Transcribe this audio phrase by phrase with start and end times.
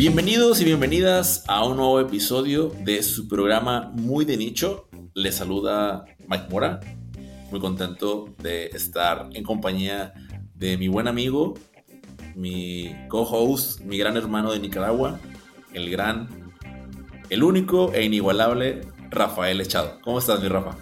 [0.00, 4.88] Bienvenidos y bienvenidas a un nuevo episodio de su programa Muy de Nicho.
[5.12, 6.80] Les saluda Mike Mora.
[7.50, 10.14] Muy contento de estar en compañía
[10.54, 11.52] de mi buen amigo,
[12.34, 15.20] mi co-host, mi gran hermano de Nicaragua,
[15.74, 16.30] el gran,
[17.28, 18.80] el único e inigualable
[19.10, 19.98] Rafael Echado.
[20.00, 20.78] ¿Cómo estás, mi Rafa?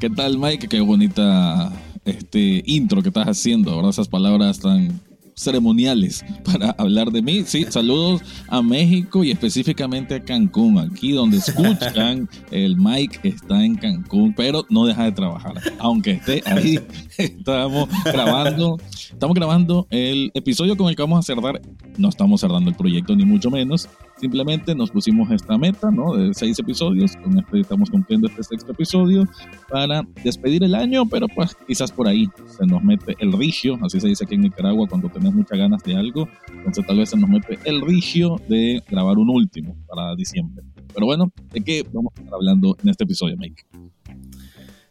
[0.00, 0.66] ¿Qué tal, Mike?
[0.66, 1.70] Qué bonita
[2.04, 3.90] este intro que estás haciendo, ¿verdad?
[3.90, 5.06] Esas palabras tan
[5.38, 7.44] ceremoniales para hablar de mí.
[7.46, 13.76] Sí, saludos a México y específicamente a Cancún, aquí donde escuchan, el Mike está en
[13.76, 16.78] Cancún, pero no deja de trabajar, aunque esté ahí.
[17.18, 18.78] Estamos grabando,
[19.12, 21.60] estamos grabando el episodio con el que vamos a cerrar.
[21.96, 26.14] No estamos cerrando el proyecto ni mucho menos, Simplemente nos pusimos esta meta, ¿no?
[26.16, 27.16] De seis episodios.
[27.16, 29.24] Con este estamos cumpliendo este sexto episodio
[29.68, 34.00] para despedir el año, pero pues quizás por ahí se nos mete el rigio, así
[34.00, 36.28] se dice aquí en Nicaragua cuando tenemos muchas ganas de algo.
[36.52, 40.64] Entonces tal vez se nos mete el rigio de grabar un último para diciembre.
[40.92, 43.62] Pero bueno, ¿de qué vamos a estar hablando en este episodio, Mike?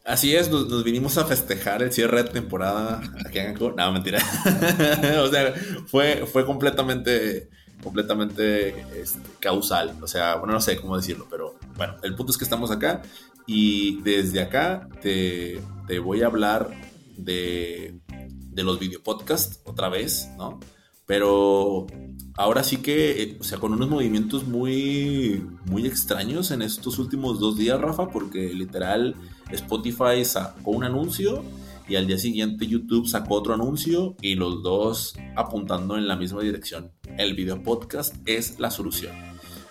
[0.05, 3.75] Así es, nos, vinimos a festejar el cierre de temporada aquí en Cancún.
[3.75, 4.19] No, mentira.
[5.21, 5.53] o sea,
[5.85, 7.49] fue, fue completamente
[7.87, 9.95] completamente este, causal.
[10.01, 13.01] O sea, bueno, no sé cómo decirlo, pero bueno, el punto es que estamos acá
[13.45, 16.69] y desde acá te, te voy a hablar
[17.15, 20.59] de, de los videopodcasts otra vez, ¿no?
[21.05, 21.87] Pero
[22.35, 27.39] ahora sí que, eh, o sea, con unos movimientos muy, muy extraños en estos últimos
[27.39, 29.15] dos días, Rafa, porque literal
[29.49, 31.45] Spotify sacó un anuncio
[31.89, 36.41] y al día siguiente YouTube sacó otro anuncio y los dos apuntando en la misma
[36.41, 36.91] dirección.
[37.17, 39.15] El video podcast es la solución.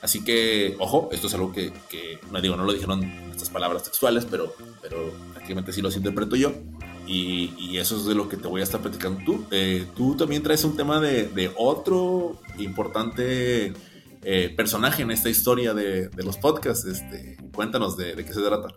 [0.03, 1.73] Así que, ojo, esto es algo que,
[2.31, 6.53] no digo, no lo dijeron estas palabras textuales, pero, pero prácticamente sí los interpreto yo.
[7.07, 9.45] Y, eso es de lo que te voy a estar platicando tú.
[9.51, 13.75] Eh, tú también traes un tema de, otro importante
[14.23, 16.87] eh, personaje en esta historia de, los podcasts.
[16.87, 18.69] Este, cuéntanos de, de qué se trata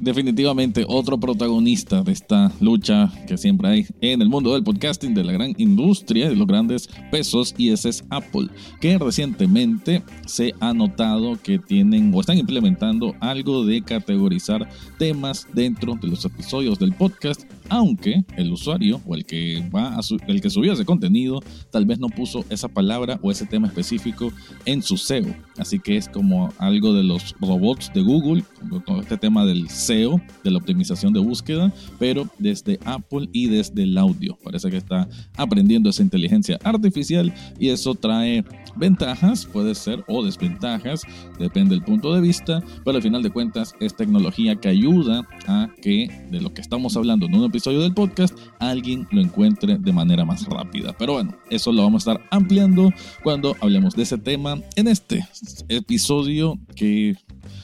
[0.00, 5.24] definitivamente otro protagonista de esta lucha que siempre hay en el mundo del podcasting, de
[5.24, 8.48] la gran industria, de los grandes pesos, y ese es Apple,
[8.80, 14.68] que recientemente se ha notado que tienen o están implementando algo de categorizar
[14.98, 20.00] temas dentro de los episodios del podcast aunque el usuario o el que va a
[20.26, 21.40] el que subió ese contenido
[21.70, 24.32] tal vez no puso esa palabra o ese tema específico
[24.64, 25.34] en su SEO.
[25.56, 28.44] Así que es como algo de los robots de Google,
[28.84, 33.98] todo este tema del de la optimización de búsqueda, pero desde Apple y desde el
[33.98, 34.38] audio.
[34.44, 38.44] Parece que está aprendiendo esa inteligencia artificial y eso trae
[38.76, 41.02] ventajas, puede ser, o desventajas,
[41.40, 45.68] depende del punto de vista, pero al final de cuentas es tecnología que ayuda a
[45.82, 49.92] que de lo que estamos hablando en un episodio del podcast alguien lo encuentre de
[49.92, 50.94] manera más rápida.
[50.96, 52.90] Pero bueno, eso lo vamos a estar ampliando
[53.24, 55.26] cuando hablemos de ese tema en este
[55.68, 57.16] episodio que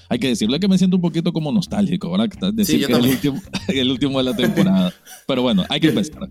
[0.08, 2.52] hay que decirle que me siento un poquito como nostálgico, ¿verdad?
[2.52, 4.94] Decir que es el último, el último, de la temporada.
[5.26, 6.28] Pero bueno, hay que empezar.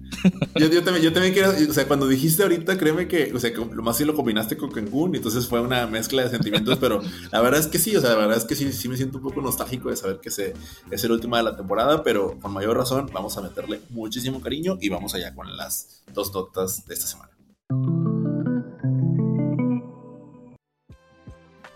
[0.56, 3.52] Yo, yo, también, yo también quiero, o sea, cuando dijiste ahorita, créeme que, o sea,
[3.52, 7.02] lo más sí lo combinaste con Cancún, y entonces fue una mezcla de sentimientos, pero
[7.31, 9.18] la verdad es que sí, o sea, la verdad es que sí, sí me siento
[9.18, 10.53] un poco nostálgico de saber que se,
[10.92, 14.78] es el último de la temporada, pero con mayor razón vamos a meterle muchísimo cariño
[14.81, 18.15] y vamos allá con las dos notas de esta semana.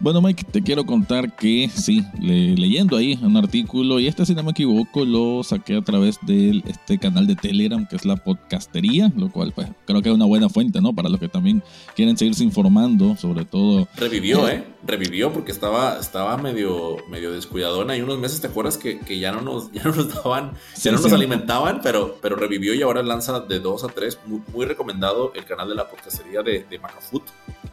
[0.02, 4.44] Bueno, Mike, te quiero contar que sí, leyendo ahí un artículo, y este, si no
[4.44, 9.12] me equivoco, lo saqué a través de este canal de Telegram, que es la podcastería,
[9.18, 10.94] lo cual pues creo que es una buena fuente, ¿no?
[10.94, 11.62] Para los que también
[11.98, 13.90] quieren seguirse informando, sobre todo.
[13.98, 14.64] Revivió, ¿eh?
[14.88, 17.98] Revivió porque estaba, estaba medio, medio descuidadona.
[17.98, 21.00] Y unos meses, ¿te acuerdas que, ya, no nos, ya no nos daban, ya no
[21.02, 21.82] nos alimentaban?
[21.84, 24.18] Pero, pero revivió y ahora lanza de dos a tres.
[24.26, 27.24] Muy, recomendado el canal de la podcastería de, de Macafoot.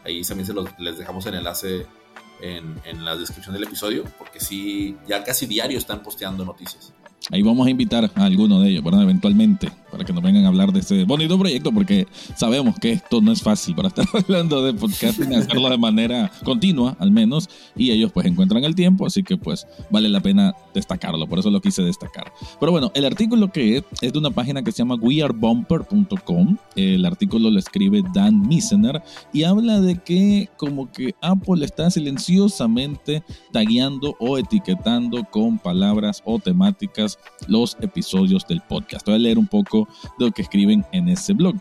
[0.03, 1.85] Ahí también se los, les dejamos el enlace
[2.41, 6.93] en, la descripción del episodio, porque sí, ya casi diario están posteando noticias.
[7.31, 9.03] Ahí vamos a invitar a alguno de ellos, ¿verdad?
[9.03, 13.19] Eventualmente, para que nos vengan a hablar de este bonito proyecto, porque sabemos que esto
[13.19, 17.91] no es fácil para estar hablando de podcasting, hacerlo de manera continua, al menos, y
[17.91, 21.61] ellos pues encuentran el tiempo, así que pues vale la pena destacarlo, por eso lo
[21.61, 22.31] quise destacar.
[22.59, 27.05] Pero bueno, el artículo que es, es de una página que se llama wearebumper.com, el
[27.05, 29.01] artículo lo escribe Dan Misener,
[29.33, 36.37] y habla de que como que Apple está silenciosamente tagueando o etiquetando con palabras o
[36.39, 37.17] temáticas
[37.47, 39.05] los episodios del podcast.
[39.05, 39.86] Voy a leer un poco
[40.17, 41.55] de lo que escriben en ese blog.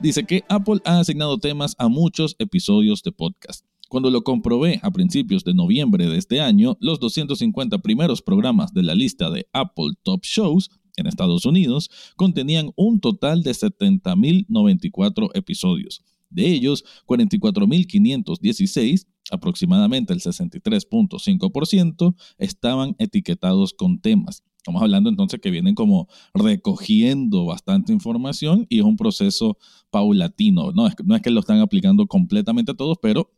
[0.00, 3.64] Dice que Apple ha asignado temas a muchos episodios de podcast.
[3.88, 8.82] Cuando lo comprobé a principios de noviembre de este año, los 250 primeros programas de
[8.82, 16.02] la lista de Apple Top Shows en Estados Unidos contenían un total de 70.094 episodios.
[16.30, 24.42] De ellos, 44.516, aproximadamente el 63.5%, estaban etiquetados con temas.
[24.66, 29.58] Estamos hablando entonces que vienen como recogiendo bastante información y es un proceso
[29.90, 30.72] paulatino.
[30.72, 33.30] No es, que lo están aplicando completamente a todos, pero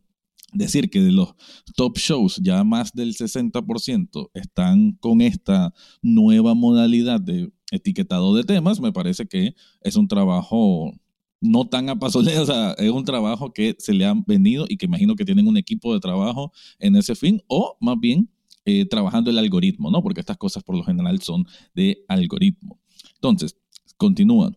[0.55, 1.35] decir que de los
[1.77, 8.81] top shows ya más del 60% están con esta nueva modalidad de etiquetado de temas,
[8.81, 10.95] me parece que es un trabajo
[11.43, 12.11] no tan a o
[12.47, 15.59] sea, es un trabajo que se le han venido y que imagino que tienen un
[15.59, 18.31] equipo de trabajo en ese fin, o más bien
[18.69, 20.03] eh, trabajando el algoritmo, ¿no?
[20.03, 22.79] Porque estas cosas por lo general son de algoritmo.
[23.15, 23.57] Entonces,
[23.97, 24.53] continúa.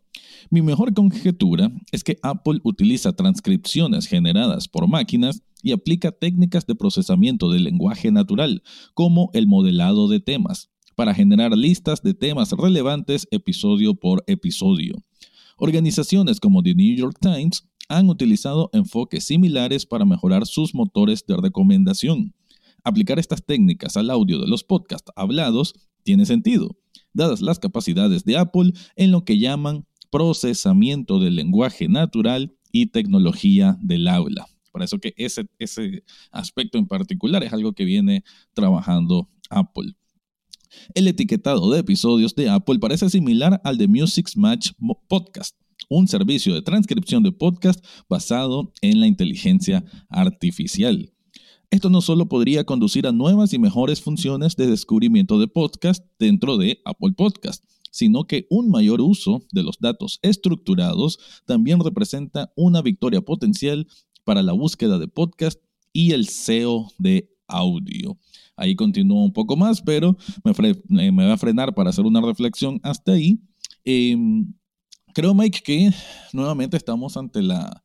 [0.50, 6.76] Mi mejor conjetura es que Apple utiliza transcripciones generadas por máquinas y aplica técnicas de
[6.76, 8.64] procesamiento del lenguaje natural,
[8.94, 14.96] como el modelado de temas, para generar listas de temas relevantes episodio por episodio.
[15.56, 21.38] Organizaciones como The New York Times han utilizado enfoques similares para mejorar sus motores de
[21.38, 22.34] recomendación.
[22.84, 25.74] Aplicar estas técnicas al audio de los podcasts hablados
[26.04, 26.78] tiene sentido,
[27.14, 33.78] dadas las capacidades de Apple en lo que llaman procesamiento del lenguaje natural y tecnología
[33.82, 34.48] del habla.
[34.72, 38.24] Por eso que ese, ese aspecto en particular es algo que viene
[38.54, 39.94] trabajando Apple.
[40.94, 44.72] El etiquetado de episodios de Apple parece similar al de Music's Match
[45.08, 45.58] Podcast,
[45.90, 51.12] un servicio de transcripción de podcast basado en la inteligencia artificial.
[51.72, 56.58] Esto no solo podría conducir a nuevas y mejores funciones de descubrimiento de podcast dentro
[56.58, 62.82] de Apple Podcast, sino que un mayor uso de los datos estructurados también representa una
[62.82, 63.88] victoria potencial
[64.26, 65.62] para la búsqueda de podcast
[65.94, 68.18] y el SEO de audio.
[68.58, 72.82] Ahí continúo un poco más, pero me, me, voy a frenar para hacer una reflexión
[72.84, 73.40] hasta ahí.
[73.86, 74.54] Em,
[75.14, 75.92] creo, Mike, que
[76.34, 77.82] nuevamente estamos ante la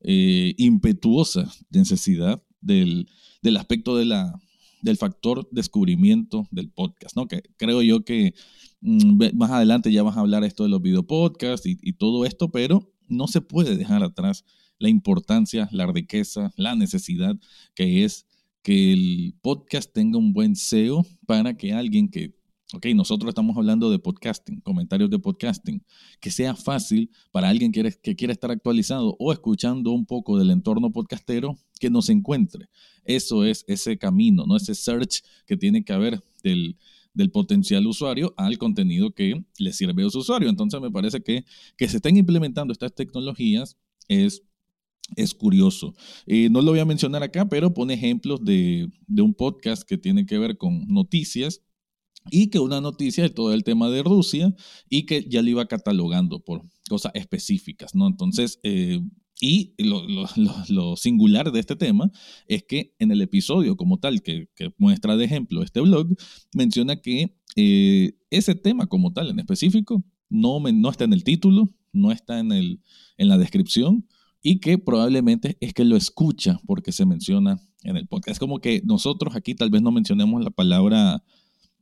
[0.00, 3.08] eh, impetuosa necesidad del,
[3.42, 4.40] del aspecto de la,
[4.82, 7.26] del factor descubrimiento del podcast, ¿no?
[7.26, 8.34] Que creo yo que
[8.80, 12.50] mm, más adelante ya vas a hablar esto de los videopodcasts y, y todo esto,
[12.50, 14.44] pero no se puede dejar atrás
[14.78, 17.36] la importancia, la riqueza, la necesidad
[17.74, 18.26] que es
[18.62, 22.34] que el podcast tenga un buen SEO para que alguien que,
[22.74, 25.84] ok, nosotros estamos hablando de podcasting, comentarios de podcasting,
[26.20, 30.90] que sea fácil para alguien que, quiera estar actualizado o escuchando un poco del entorno
[30.90, 32.68] podcastero, que nos encuentre.
[33.04, 34.56] Eso es ese camino, ¿no?
[34.56, 36.76] Ese search que tiene que haber del,
[37.12, 40.48] del potencial usuario al contenido que le sirve a su usuario.
[40.48, 41.44] Entonces me parece que
[41.76, 43.76] que se estén implementando estas tecnologías
[44.08, 44.42] es
[45.16, 45.94] es curioso.
[46.26, 50.26] Eh, no lo voy a mencionar acá, pero pone ejemplos de, un podcast que tiene
[50.26, 51.60] que ver con noticias
[52.30, 54.54] y que una noticia de todo el tema de Rusia
[54.88, 58.06] y que ya lo iba catalogando por cosas específicas, ¿no?
[58.06, 59.00] Entonces, eh,
[59.40, 62.10] y lo, singular de este tema
[62.46, 64.48] es que en el episodio como tal que,
[64.78, 66.08] muestra de ejemplo este blog,
[66.54, 71.74] menciona que eh, ese tema como tal en específico no, no está en el título,
[71.92, 72.80] no está en, el,
[73.18, 74.06] en la descripción,
[74.42, 78.32] y que probablemente es que lo escucha porque se menciona en el podcast.
[78.32, 81.24] Es como que nosotros aquí tal vez no mencionemos la palabra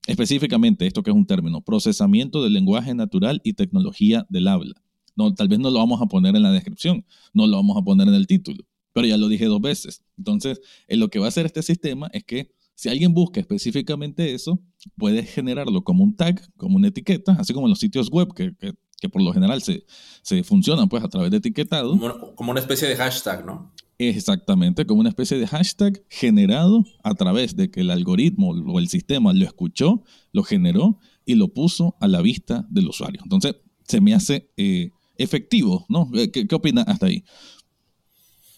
[0.07, 4.75] específicamente, esto que es un término, procesamiento del lenguaje natural y tecnología del habla.
[5.15, 7.83] No, tal vez no lo vamos a poner en la descripción, no lo vamos a
[7.83, 10.03] poner en el título, pero ya lo dije dos veces.
[10.17, 14.59] Entonces, lo que va a hacer este sistema es que si alguien busca específicamente eso,
[14.97, 18.55] puede generarlo como un tag, como una etiqueta, así como en los sitios web que,
[18.57, 18.73] que
[19.03, 19.85] que por lo general se,
[20.23, 21.99] se funcionan pues a través de etiquetado.
[22.37, 23.75] Como, una especie de hashtag, ¿no?
[23.99, 28.89] Exactamente, como una especie de hashtag generado a través de que el algoritmo o el
[28.89, 33.21] sistema lo escuchó, lo generó y lo puso a la vista del usuario.
[33.23, 36.11] Entonces, se me hace eh, efectivo, ¿no?
[36.15, 37.25] Eh, ¿Qué, ¿Qué opina hasta ahí?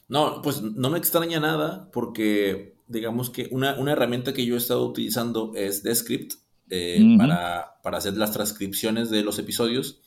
[0.09, 4.59] No, pues no me extraña nada porque digamos que una, una herramienta que yo he
[4.59, 6.35] estado utilizando es Descript
[6.71, 10.00] eh, para, para, hacer las transcripciones de los episodios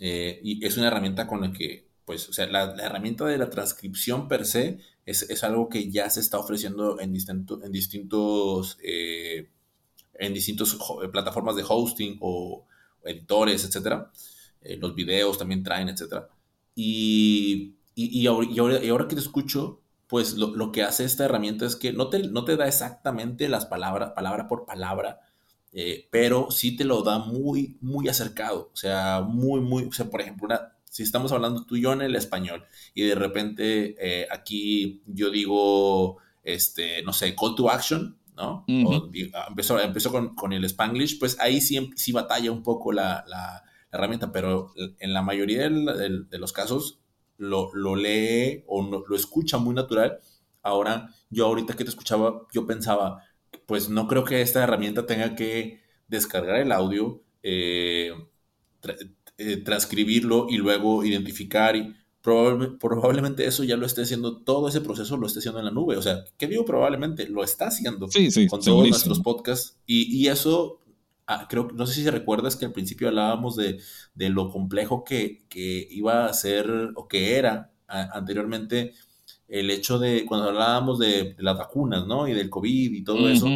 [0.00, 3.50] eh, y es una herramienta con la que, pues, o sea, la, herramienta de la
[3.50, 9.50] transcripción per se es, algo que ya se está ofreciendo en, distinto, en distintos, eh,
[10.14, 10.78] en distintos
[11.12, 12.66] plataformas de hosting o,
[13.04, 14.10] editores, etcétera.
[14.62, 16.28] Eh, los videos también traen, etcétera.
[16.74, 22.08] Y, y, ahora, que te escucho, pues lo, que hace esta herramienta es que no
[22.08, 25.20] te, no te da exactamente las palabras, palabra por palabra,
[25.72, 30.10] eh, pero sí te lo da muy, muy acercado, o sea, muy, muy, o sea,
[30.10, 30.48] por ejemplo,
[30.92, 35.30] si estamos hablando tú y yo en el español y de repente eh, aquí yo
[35.30, 38.66] digo, este, no sé, call to action, ¿no?
[39.32, 43.24] Ah, empezó, empezó con, el spanglish, pues ahí sí, sí batalla un poco la,
[43.90, 47.00] herramienta, pero en la mayoría de, los casos
[47.38, 50.18] lo, lo lee o lo escucha muy natural.
[50.62, 53.22] Ahora, yo ahorita que te escuchaba, yo pensaba,
[53.64, 58.12] pues no creo que esta herramienta tenga que descargar el audio, eh,
[59.42, 65.16] eh, transcribirlo y luego identificar y probablemente eso ya lo esté haciendo, todo ese proceso
[65.16, 65.96] lo esté haciendo en la nube.
[65.96, 67.28] O sea, ¿qué digo probablemente?
[67.28, 68.08] Lo está haciendo
[68.48, 69.76] con todos nuestros podcasts.
[69.86, 70.80] Y, eso,
[71.26, 73.80] ah, creo, no sé si recuerdas que al principio hablábamos de,
[74.14, 75.44] lo complejo que,
[75.90, 78.92] iba a ser o que era anteriormente
[79.48, 82.28] el hecho de, cuando hablábamos de, las vacunas, ¿no?
[82.28, 83.48] Y del COVID y todo eso.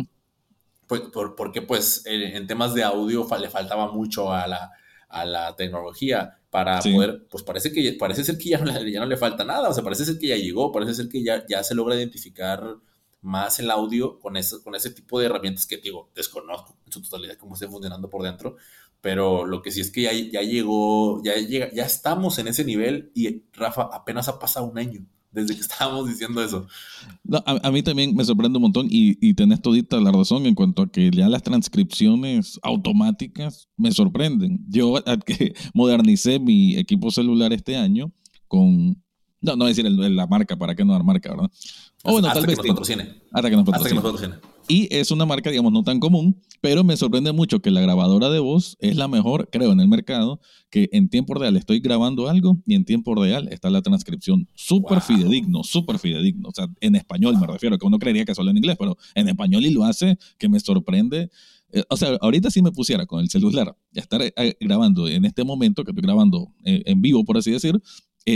[0.88, 1.02] Pues,
[1.36, 4.72] porque pues en, temas de audio le faltaba mucho a la,
[5.08, 9.06] a la tecnología para poder, pues parece que parece ser que ya no, ya no
[9.06, 11.62] le falta nada, o sea, parece ser que ya llegó, parece ser que ya, ya
[11.62, 12.76] se logra identificar
[13.20, 17.02] más el audio con ese, con ese tipo de herramientas que digo, desconozco en su
[17.02, 18.56] totalidad cómo esté funcionando por dentro,
[19.00, 22.64] pero lo que sí es que ya, ya llegó, ya, llega, ya estamos en ese
[22.64, 26.66] nivel y Rafa, apenas ha pasado un año desde que estábamos diciendo eso.
[27.44, 30.82] a, mí también me sorprende un montón y, y tenés todita la razón en cuanto
[30.82, 34.64] a que ya las transcripciones automáticas me sorprenden.
[34.66, 34.94] Yo
[35.26, 38.10] que modernicé mi equipo celular este año
[38.48, 39.02] con...
[39.42, 41.50] No, no decir la marca, ¿para qué no dar marca, verdad?
[42.02, 42.58] O bueno, tal vez...
[42.58, 43.22] Hasta que nos patrocine.
[43.30, 44.34] Hasta que nos patrocine.
[44.68, 48.30] Y es una marca, digamos, no tan común, pero me sorprende mucho que la grabadora
[48.30, 52.28] de voz es la mejor, creo, en el mercado, que en tiempo real estoy grabando
[52.28, 54.48] algo y en tiempo real está la transcripción.
[54.54, 56.48] Súper fidedigno, súper fidedigno.
[56.48, 59.28] O sea, en español me refiero, que uno creería que solo en inglés, pero en
[59.28, 61.30] español y lo hace, que me sorprende.
[61.70, 65.44] Eh, o sea, ahorita si me pusiera con el celular, estar eh, grabando en este
[65.44, 67.80] momento, que estoy grabando eh, en vivo, por así decir,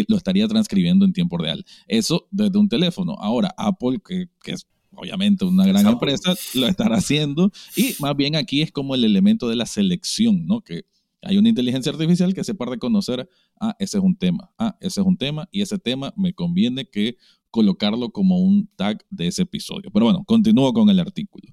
[0.07, 1.65] lo estaría transcribiendo en tiempo real.
[1.89, 3.17] Eso desde un teléfono.
[3.19, 4.69] Ahora, Apple, que, que es
[5.01, 9.49] obviamente una gran empresa lo estará haciendo y más bien aquí es como el elemento
[9.49, 10.61] de la selección, ¿no?
[10.61, 10.85] Que
[11.23, 13.29] hay una inteligencia artificial que sepa reconocer,
[13.61, 16.89] ah, ese es un tema, ah, ese es un tema y ese tema me conviene
[16.89, 17.17] que
[17.51, 19.91] colocarlo como un tag de ese episodio.
[19.93, 21.53] Pero bueno, continúo con el artículo.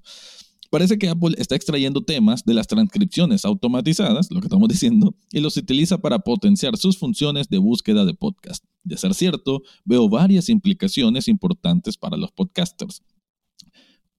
[0.70, 5.40] Parece que Apple está extrayendo temas de las transcripciones automatizadas, lo que estamos diciendo, y
[5.40, 8.64] los utiliza para potenciar sus funciones de búsqueda de podcast.
[8.84, 13.02] De ser cierto, veo varias implicaciones importantes para los podcasters.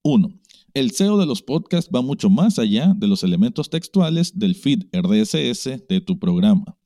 [0.01, 0.39] Uno,
[0.74, 4.86] el SEO de los podcasts va mucho más allá de los elementos textuales del feed
[4.94, 6.77] RSS de tu programa.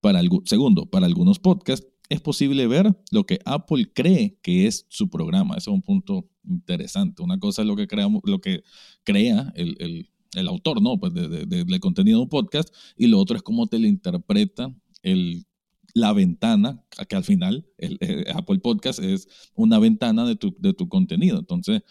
[0.00, 5.08] Para segundo, para algunos podcasts es posible ver lo que Apple cree que es su
[5.08, 5.54] programa.
[5.54, 7.22] Ese es un punto interesante.
[7.22, 8.64] Una cosa es lo que, creamos, lo que
[9.04, 10.08] crea el,
[10.46, 10.98] autor ¿no?
[10.98, 14.74] pues del contenido de un podcast y lo otro es cómo te lo interpreta
[15.94, 20.88] la ventana, que al final eh, Apple Podcast es una ventana de tu, de tu
[20.88, 21.38] contenido.
[21.38, 21.82] Entonces,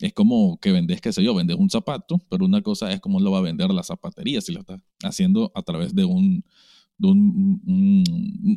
[0.00, 3.20] es como que vendes, qué sé yo, vendes un zapato, pero una cosa es cómo
[3.20, 6.44] lo va a vender la zapatería, si lo está haciendo a través de un,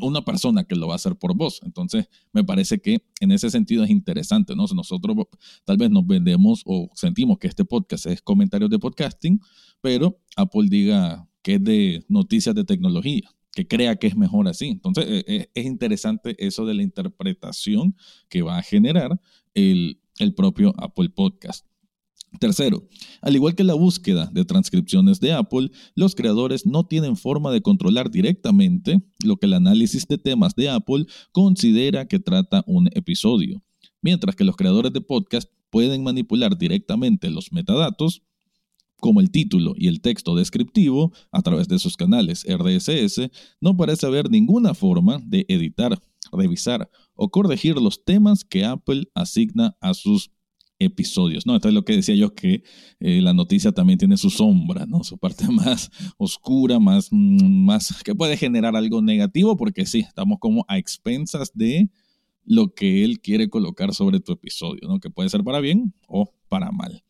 [0.01, 1.61] una persona que lo va a hacer por vos.
[1.63, 4.65] Entonces, me parece que en ese sentido es interesante, ¿no?
[4.73, 5.15] Nosotros
[5.65, 9.39] tal vez nos vendemos o sentimos que este podcast es comentarios de podcasting,
[9.81, 14.69] pero Apple diga que es de noticias de tecnología que crea que es mejor así.
[14.69, 17.95] Entonces, e, e, es interesante eso de la interpretación
[18.27, 19.19] que va a generar
[19.53, 21.65] el, el propio Apple Podcast.
[22.39, 22.87] Tercero,
[23.21, 27.61] al igual que la búsqueda de transcripciones de Apple, los creadores no tienen forma de
[27.61, 33.61] controlar directamente lo que el análisis de temas de Apple considera que trata un episodio,
[34.01, 38.23] mientras que los creadores de podcast pueden manipular directamente los metadatos,
[38.99, 43.29] como el título y el texto descriptivo, a través de sus canales RDSS,
[43.59, 45.99] no parece haber ninguna forma de editar,
[46.33, 50.31] revisar o corregir los temas que Apple asigna a sus
[50.79, 51.55] episodios, ¿no?
[51.55, 52.63] Entonces lo que decía yo que
[52.99, 55.03] eh, la noticia también tiene su sombra, ¿no?
[55.03, 60.39] Su parte más oscura, más, mm, más, que puede generar algo negativo, porque sí, estamos
[60.39, 61.89] como a expensas de
[62.45, 64.99] lo que él quiere colocar sobre tu episodio, ¿no?
[64.99, 67.03] Que puede ser para bien o para mal.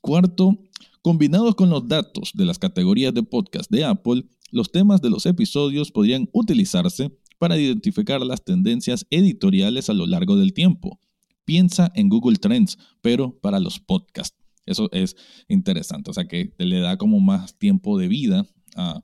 [0.00, 0.58] Cuarto,
[1.02, 5.26] combinados con los datos de las categorías de podcast de Apple, los temas de los
[5.26, 11.00] episodios podrían utilizarse para identificar las tendencias editoriales a lo largo del tiempo.
[11.44, 14.38] Piensa en Google Trends, pero para los podcasts.
[14.64, 15.16] Eso es
[15.48, 18.46] interesante, o sea que le da como más tiempo de vida
[18.76, 19.02] a,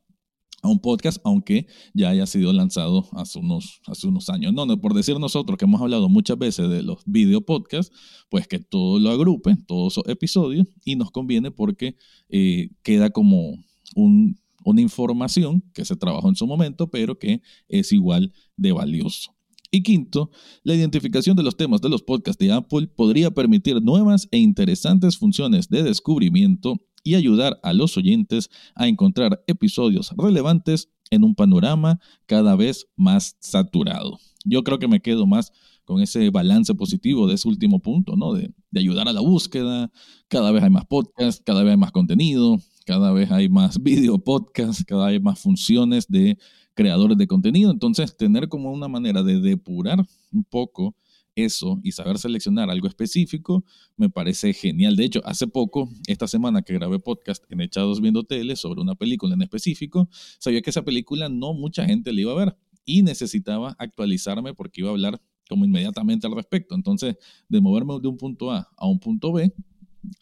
[0.62, 3.80] un podcast, aunque ya haya sido lanzado hace unos,
[4.28, 4.52] años.
[4.52, 7.92] No, no, por decir nosotros que hemos hablado muchas veces de los video podcasts,
[8.28, 11.97] pues que todo lo agrupe, todos esos episodios, y nos conviene porque
[12.28, 13.57] eh, queda como
[13.97, 14.38] un
[14.71, 19.35] una información que se trabajó en su momento, pero que es igual de valioso.
[19.71, 20.31] Y quinto,
[20.63, 25.19] la identificación de los temas de los podcasts de Apple podría permitir nuevas e interesantes
[25.19, 32.01] funciones de descubrimiento y ayudar a los oyentes a encontrar episodios relevantes en un panorama
[32.27, 34.19] cada vez más saturado.
[34.45, 35.53] Yo creo que me quedo más
[35.85, 38.35] con ese balance positivo de ese último punto, ¿no?
[38.35, 39.91] De, de ayudar a la búsqueda,
[40.29, 44.18] cada vez hay más podcasts, cada vez hay más contenido, cada vez hay más video
[44.18, 46.38] podcasts, cada vez hay más funciones de
[46.73, 47.71] creadores de contenido.
[47.71, 50.02] Entonces, tener como una manera de depurar
[50.33, 50.97] un poco
[51.35, 53.62] eso y saber seleccionar algo específico
[53.99, 54.97] me parece genial.
[54.97, 58.95] De hecho, hace poco, esta semana que grabé podcast en Echados Viendo Tele sobre una
[58.95, 63.02] película en específico, sabía que esa película no mucha gente le iba a ver y
[63.02, 66.75] necesitaba actualizarme porque iba a hablar como inmediatamente al respecto.
[66.75, 67.16] Entonces,
[67.50, 69.52] de moverme de un punto A a un punto B,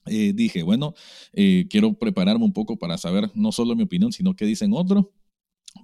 [0.07, 0.95] eh, dije, bueno,
[1.33, 5.07] eh, quiero prepararme un poco para saber no solo mi opinión, sino qué dicen otros.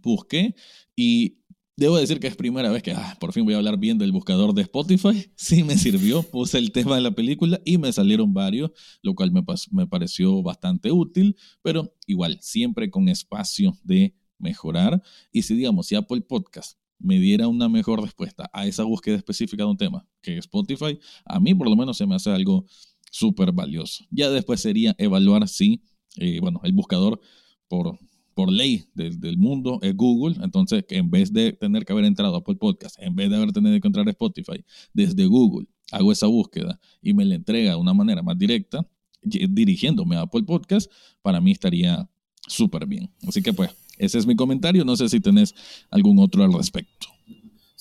[0.03, 0.55] Busqué
[0.97, 1.43] y
[1.75, 4.13] Debo decir que es primera vez que ah, por fin voy a hablar bien del
[4.13, 5.33] buscador de Spotify.
[5.37, 8.71] Sí me sirvió, puse el tema de la película y me salieron varios,
[9.03, 15.03] lo cual me, me pareció bastante útil, pero igual, siempre con espacio de mejorar.
[15.33, 19.65] Y si digamos, si Apple Podcast me diera una mejor respuesta a esa búsqueda específica
[19.65, 22.67] de un tema que Spotify, a mí por lo menos se me hace algo
[23.13, 24.05] súper valioso.
[24.11, 25.83] Ya después sería evaluar si,
[26.17, 27.21] eh, bueno, el buscador
[27.69, 27.99] por
[28.35, 30.37] por ley del, mundo es Google.
[30.43, 33.53] Entonces, en vez de tener que haber entrado a Apple Podcast, en vez de haber
[33.53, 37.95] tenido que encontrar Spotify desde Google, hago esa búsqueda y me la entrega de una
[37.95, 38.87] manera más directa,
[39.23, 40.91] dirigiéndome a Apple Podcast,
[41.21, 42.09] para mí estaría
[42.49, 43.11] súper bien.
[43.27, 44.85] Así que pues, ese es mi comentario.
[44.85, 45.55] No sé si tenés
[45.91, 47.09] algún otro al respecto.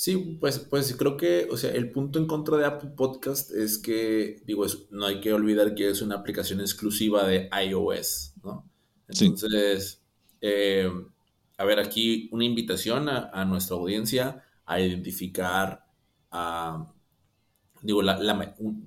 [0.02, 3.78] Sí, pues, pues creo que, o sea, el punto en contra de Apple Podcast es
[3.78, 8.68] que, digo, no hay que olvidar que es una aplicación exclusiva de iOS, ¿no?
[9.08, 10.02] Entonces,
[10.42, 10.90] eh,
[11.56, 15.86] a ver, aquí una invitación a, nuestra audiencia a identificar
[16.32, 16.92] a,
[17.84, 18.18] digo, la,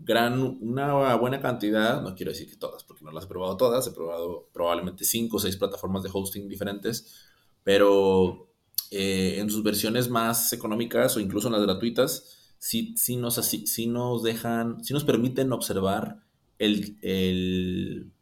[0.02, 3.86] gran, una buena cantidad, no quiero decir que todas, porque no las he probado todas,
[3.86, 7.14] he probado probablemente cinco o seis plataformas de hosting diferentes,
[7.62, 8.53] pero
[8.94, 13.86] eh, en sus versiones más económicas o incluso en las gratuitas, sí, sí, nos, sí
[13.86, 16.20] nos dejan, sí nos permiten observar
[16.58, 18.12] el, el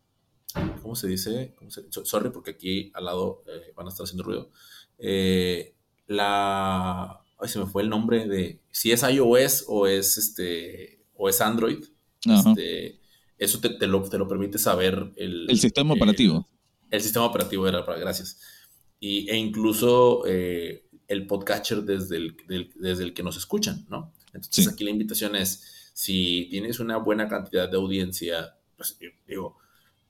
[0.83, 1.55] ¿cómo se dice?
[2.05, 4.51] sorry, porque aquí al lado eh, van a estar haciendo ruido.
[4.99, 5.75] Eh,
[6.07, 7.21] la.
[7.39, 8.61] Ay, se me fue el nombre de.
[8.71, 11.05] Si es iOS o es este.
[11.15, 11.85] o es Android.
[12.25, 13.01] Este,
[13.37, 15.47] eso te, lo, te, lo, permite saber el.
[15.49, 16.49] El sistema operativo.
[16.91, 17.99] El, sistema operativo era para.
[17.99, 18.39] Gracias.
[19.05, 22.37] Y, e incluso eh, el podcatcher desde el,
[22.77, 24.13] desde el que nos escuchan, ¿no?
[24.33, 25.91] Entonces aquí la invitación es.
[25.93, 29.59] Si tienes una buena cantidad de audiencia, pues digo,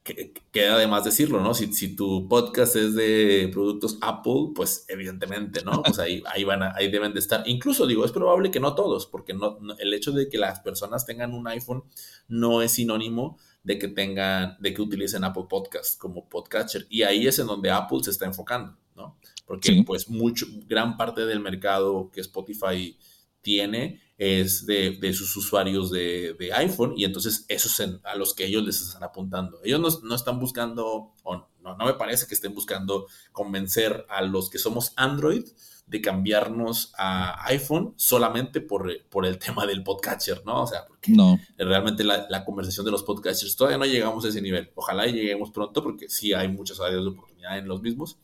[0.05, 1.55] queda además decirlo, ¿no?
[1.55, 5.83] Si, si, tu podcast es de productos Apple, pues evidentemente, ¿no?
[5.83, 7.45] Pues ahí, ahí, van ahí deben de estar.
[7.47, 11.07] Incluso digo, es probable que no todos, porque no, el hecho de que las personas
[11.07, 11.85] tengan un iPhone
[12.29, 16.87] no es sinónimo de que tengan, de que utilicen Apple Podcast como podcatcher.
[16.89, 19.19] Y ahí es en donde Apple se está enfocando, ¿no?
[19.47, 22.97] Porque pues mucho, gran parte del mercado que Spotify
[23.43, 28.65] tiene es de, sus usuarios de, iPhone y entonces esos es a los que ellos
[28.65, 29.61] les están apuntando.
[29.65, 34.49] Ellos no, están buscando, o no, no me parece que estén buscando convencer a los
[34.49, 35.45] que somos Android
[35.93, 40.63] de cambiarnos a iPhone solamente por, por el tema del podcatcher, ¿no?
[40.63, 41.39] O sea, porque no.
[41.59, 44.71] realmente la, conversación de los podcatchers todavía no llegamos a ese nivel.
[44.75, 48.17] Ojalá lleguemos pronto porque sí hay muchas áreas de oportunidad en los mismos.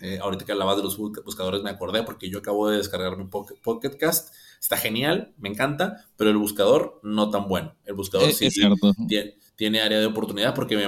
[0.00, 3.24] Eh, ahorita que hablabas de los buscadores me acordé porque yo acabo de descargar mi
[3.24, 7.74] Pocket Cast está genial, me encanta, pero el buscador no tan bueno.
[7.86, 10.78] El buscador sí, tiene, área de oportunidad porque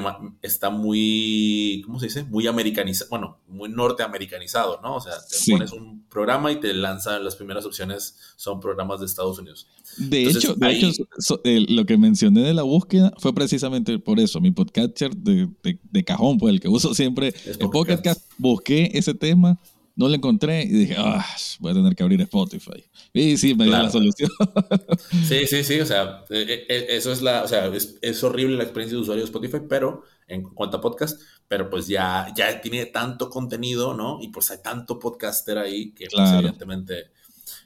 [0.43, 2.25] está muy, ¿cómo se dice?
[2.25, 4.97] Muy americanizado, bueno, muy norteamericanizado, ¿no?
[4.97, 9.07] O sea, te pones un programa y te lanzan las primeras opciones, son programas de
[9.07, 9.69] Estados Unidos.
[9.97, 10.55] De hecho,
[11.69, 14.41] lo que mencioné de la búsqueda fue precisamente por eso.
[14.41, 19.59] Mi podcatcher de, de, cajón, pues el que uso siempre, el podcast, busqué ese tema
[19.99, 21.27] no lo encontré y dije, ah,
[21.59, 22.85] voy a tener que abrir Spotify.
[23.13, 24.31] Y sí, me dio la solución.
[25.27, 28.57] Sí, sí, sí, o sea, e, e, e, eso es la, o sea, es, horrible
[28.57, 32.61] la experiencia de usuario de Spotify, pero en cuanto a podcast, pero pues ya, ya
[32.61, 34.21] tiene tanto contenido, ¿no?
[34.23, 37.11] Y pues hay tanto podcaster ahí que pues, evidentemente...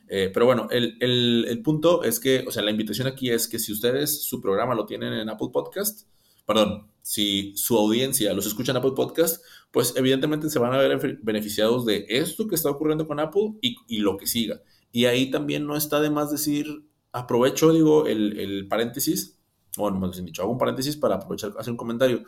[0.09, 3.59] Eh, pero bueno, el, el, punto es que, o sea, la invitación aquí es que
[3.59, 6.07] si ustedes su programa lo tienen en Apple Podcast,
[6.47, 9.43] perdón, si su audiencia los escucha en Apple Podcast,
[9.73, 13.99] pues evidentemente se van a ver beneficiados de esto que está ocurriendo con Apple y,
[13.99, 14.61] lo que siga.
[14.93, 19.39] Y ahí también no está de más decir, aprovecho, digo, el, paréntesis,
[19.79, 22.23] bueno, más bien dicho, hago un paréntesis para aprovechar, hacer un comentario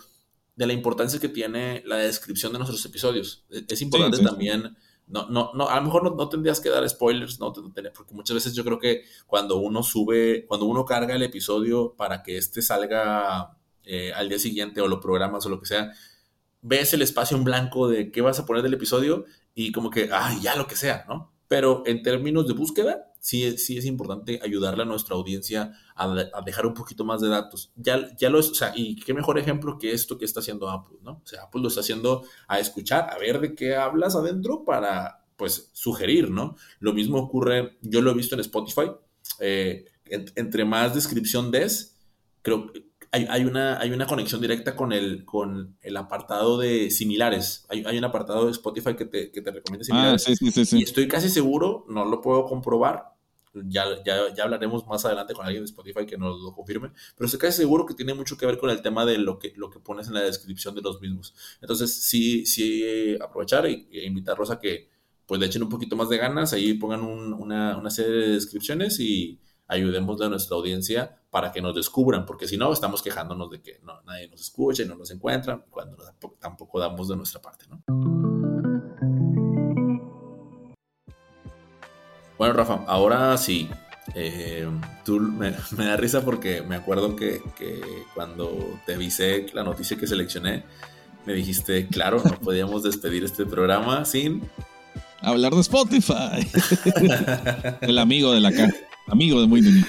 [0.57, 3.44] de la importancia que tiene la descripción de nuestros episodios.
[3.50, 4.74] E, es, importante también,
[5.07, 8.54] no, no, no, a lo mejor no, tendrías que dar spoilers, no, porque muchas veces
[8.54, 13.59] yo creo que cuando uno sube, cuando uno carga el episodio para que este salga
[13.83, 15.92] eh, al día siguiente o lo programas o lo que sea,
[16.64, 20.09] ves el espacio en blanco de qué vas a poner del episodio y como que,
[20.11, 21.31] ay, ya lo que sea, ¿no?
[21.46, 26.66] Pero en términos de búsqueda, sí, sí es importante ayudarle a nuestra audiencia a, dejar
[26.66, 27.70] un poquito más de datos.
[27.77, 30.70] Ya, ya lo es, o sea, y qué mejor ejemplo que esto que está haciendo
[30.70, 31.20] Apple, ¿no?
[31.22, 35.27] O sea, Apple lo está haciendo a escuchar, a ver de qué hablas adentro para,
[35.37, 36.57] pues, sugerir, ¿no?
[36.81, 38.90] Lo mismo ocurre, yo lo he visto en Spotify,
[39.38, 41.98] eh, entre más descripción des,
[42.40, 47.66] creo que hay, una, hay una conexión directa con el, con el apartado de similares.
[47.68, 50.72] Hay, un apartado de Spotify que te, que te recomienda ah, similares.
[50.72, 53.14] Y estoy casi seguro, no lo puedo comprobar,
[53.55, 57.27] ya, ya, ya, hablaremos más adelante con alguien de Spotify que nos lo confirme, pero
[57.27, 59.70] estoy casi seguro que tiene mucho que ver con el tema de lo que, lo
[59.70, 61.35] que pones en la descripción de los mismos.
[61.61, 64.88] Entonces, sí, sí aprovechar e, e invitarlos a que
[65.27, 69.00] pues le echen un poquito más de ganas, ahí pongan una, una serie de descripciones
[69.00, 73.61] y ayudemos a nuestra audiencia para que nos descubran, porque si no, estamos quejándonos de
[73.61, 75.96] que no, nadie nos escucha y no nos encuentra, cuando
[76.38, 77.83] tampoco, damos de nuestra parte, ¿no?
[82.38, 83.68] Bueno, Rafa, ahora sí.
[84.14, 84.68] Eh,
[85.05, 87.81] tú me, da risa porque me acuerdo que, que,
[88.14, 90.64] cuando te avisé la noticia que seleccioné,
[91.24, 94.42] me dijiste, claro, no podíamos despedir este programa sin
[95.24, 96.46] hablar de Spotify.
[97.80, 98.74] El amigo de la cara.
[99.08, 99.84] Amigo de muy de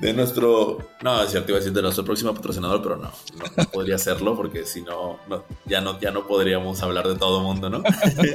[0.00, 0.78] De nuestro.
[1.02, 3.10] No, es cierto, iba a decir de nuestro próximo patrocinador, pero no,
[3.56, 5.18] no, podría serlo porque si no,
[5.66, 7.82] ya no, ya no podríamos hablar de todo mundo, ¿no?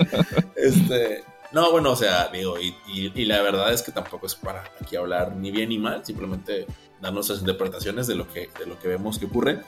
[0.55, 1.23] este.
[1.51, 5.33] No, bueno, o sea, digo, y, la verdad es que tampoco es para aquí hablar
[5.35, 6.67] ni bien ni mal, simplemente
[7.01, 9.61] dar nuestras interpretaciones de lo que, de lo que vemos que ocurre.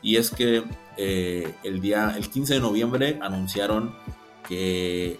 [0.00, 0.64] Y es que
[0.96, 3.94] eh, el día, el 15 de noviembre anunciaron
[4.48, 5.18] que,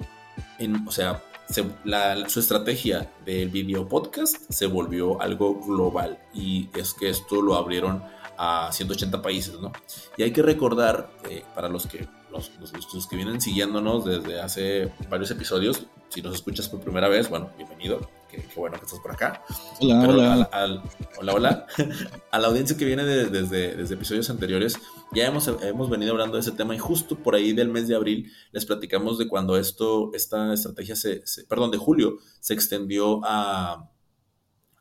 [0.59, 7.09] en, o sea, su estrategia del video podcast se volvió algo global y es que
[7.09, 8.03] esto lo abrieron
[8.37, 9.73] a 180 países, ¿no?
[10.17, 12.51] Y hay que recordar, eh, para los que, los,
[12.93, 17.51] los, que vienen siguiéndonos desde hace varios episodios, si nos escuchas por primera vez, bueno,
[17.57, 18.09] bienvenido
[18.43, 19.43] qué, bueno que estás por acá.
[19.81, 20.83] Hola, hola.
[21.19, 21.67] hola, hola.
[22.31, 24.79] a la audiencia que viene desde, desde episodios anteriores,
[25.13, 27.95] ya hemos, hemos venido hablando de ese tema y justo por ahí del mes de
[27.95, 33.91] abril les platicamos de cuando esto, esta estrategia se, perdón, de julio, se extendió a,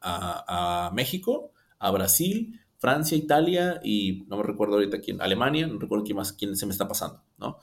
[0.02, 6.04] a, México, a Brasil, Francia, Italia y no me recuerdo ahorita quién, Alemania, no recuerdo
[6.04, 7.60] quién más, quién se me está pasando, ¿no?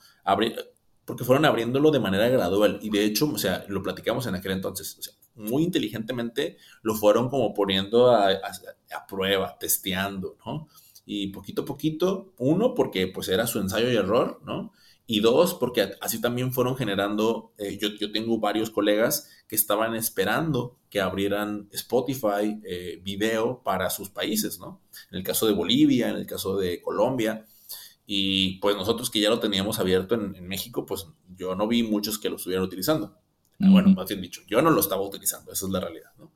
[1.05, 4.53] porque fueron abriéndolo de manera gradual y de hecho, o sea, lo platicamos en aquel
[4.53, 8.39] entonces, o sea, muy inteligentemente lo fueron como poniendo a,
[9.07, 10.67] prueba, testeando, ¿no?
[11.05, 14.71] Y poquito a poquito, uno, porque pues era su ensayo y error, ¿no?
[15.05, 19.95] Y dos, porque así también fueron generando, eh, yo, yo, tengo varios colegas que estaban
[19.95, 24.81] esperando que abrieran Spotify eh, video para sus países, ¿no?
[25.11, 27.45] En el caso de Bolivia, en el caso de Colombia,
[28.05, 32.17] y pues nosotros que ya lo teníamos abierto en México, pues yo no vi muchos
[32.17, 33.17] que lo estuvieran utilizando.
[33.69, 36.11] Bueno, más bien dicho, yo no lo estaba utilizando, esa es la realidad.
[36.17, 36.31] ¿no?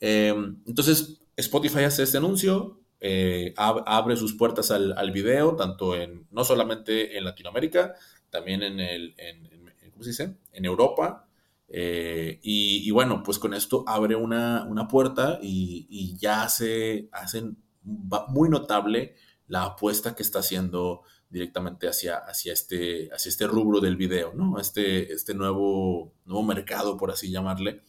[0.00, 6.26] Em, entonces, Spotify hace este anuncio, eh, abre sus puertas al, al, video, tanto en,
[6.30, 7.94] no solamente en Latinoamérica,
[8.30, 9.48] también en el, en,
[9.92, 10.36] ¿cómo se dice?
[10.52, 11.28] En Europa.
[11.68, 17.08] Eh, y, y, bueno, pues con esto abre una, una puerta y, y, ya se
[17.10, 19.16] hacen muy notable
[19.48, 24.58] la apuesta que está haciendo directamente hacia, hacia, este, hacia este rubro del video, ¿no?
[24.58, 27.82] Este, este nuevo, nuevo mercado, por así llamarle.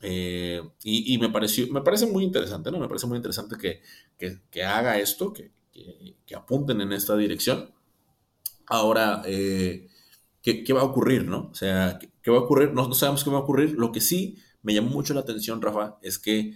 [0.00, 2.78] Eh, y, me, pareció, me parece muy interesante, ¿no?
[2.78, 3.82] Me parece muy interesante que,
[4.50, 5.52] que, haga esto, que,
[6.24, 7.74] que, apunten en esta dirección.
[8.66, 9.88] Ahora, eh,
[10.40, 11.48] ¿qué, ¿qué, va a ocurrir, no?
[11.50, 12.72] O sea, ¿qué, va a ocurrir?
[12.72, 13.72] No, no sabemos qué va a ocurrir.
[13.72, 16.54] Lo que sí me llamó mucho la atención, Rafa, es que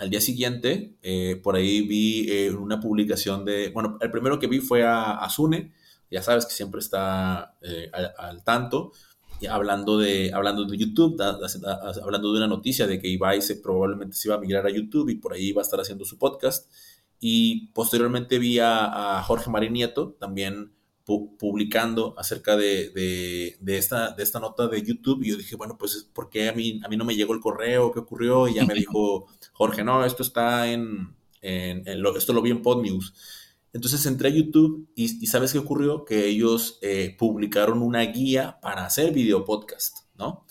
[0.00, 4.46] al día siguiente, eh, por ahí vi eh, una publicación de, bueno, el primero que
[4.46, 5.28] vi fue a, a
[6.10, 8.92] ya sabes que siempre está eh, al, tanto,
[9.50, 11.20] hablando, de, hablando de YouTube,
[12.02, 15.10] hablando de una noticia de que Ibai se, probablemente se iba a migrar a YouTube
[15.10, 16.72] y por ahí iba a estar haciendo su podcast.
[17.20, 20.16] Y posteriormente vi a, a Jorge Marín Nieto
[21.04, 26.08] publicando acerca de, de, esta, de esta nota de YouTube y yo dije, bueno, pues
[26.12, 27.90] ¿por qué a mí, a mí no me llegó el correo?
[27.92, 28.48] ¿Qué ocurrió?
[28.48, 31.84] Y ya me dijo Jorge, no, esto está en, en,
[32.16, 33.14] esto lo vi en PodNews.
[33.72, 36.04] Entonces entré a YouTube y, ¿sabes qué ocurrió?
[36.04, 40.44] Que ellos eh, publicaron una guía para hacer video podcast, ¿no?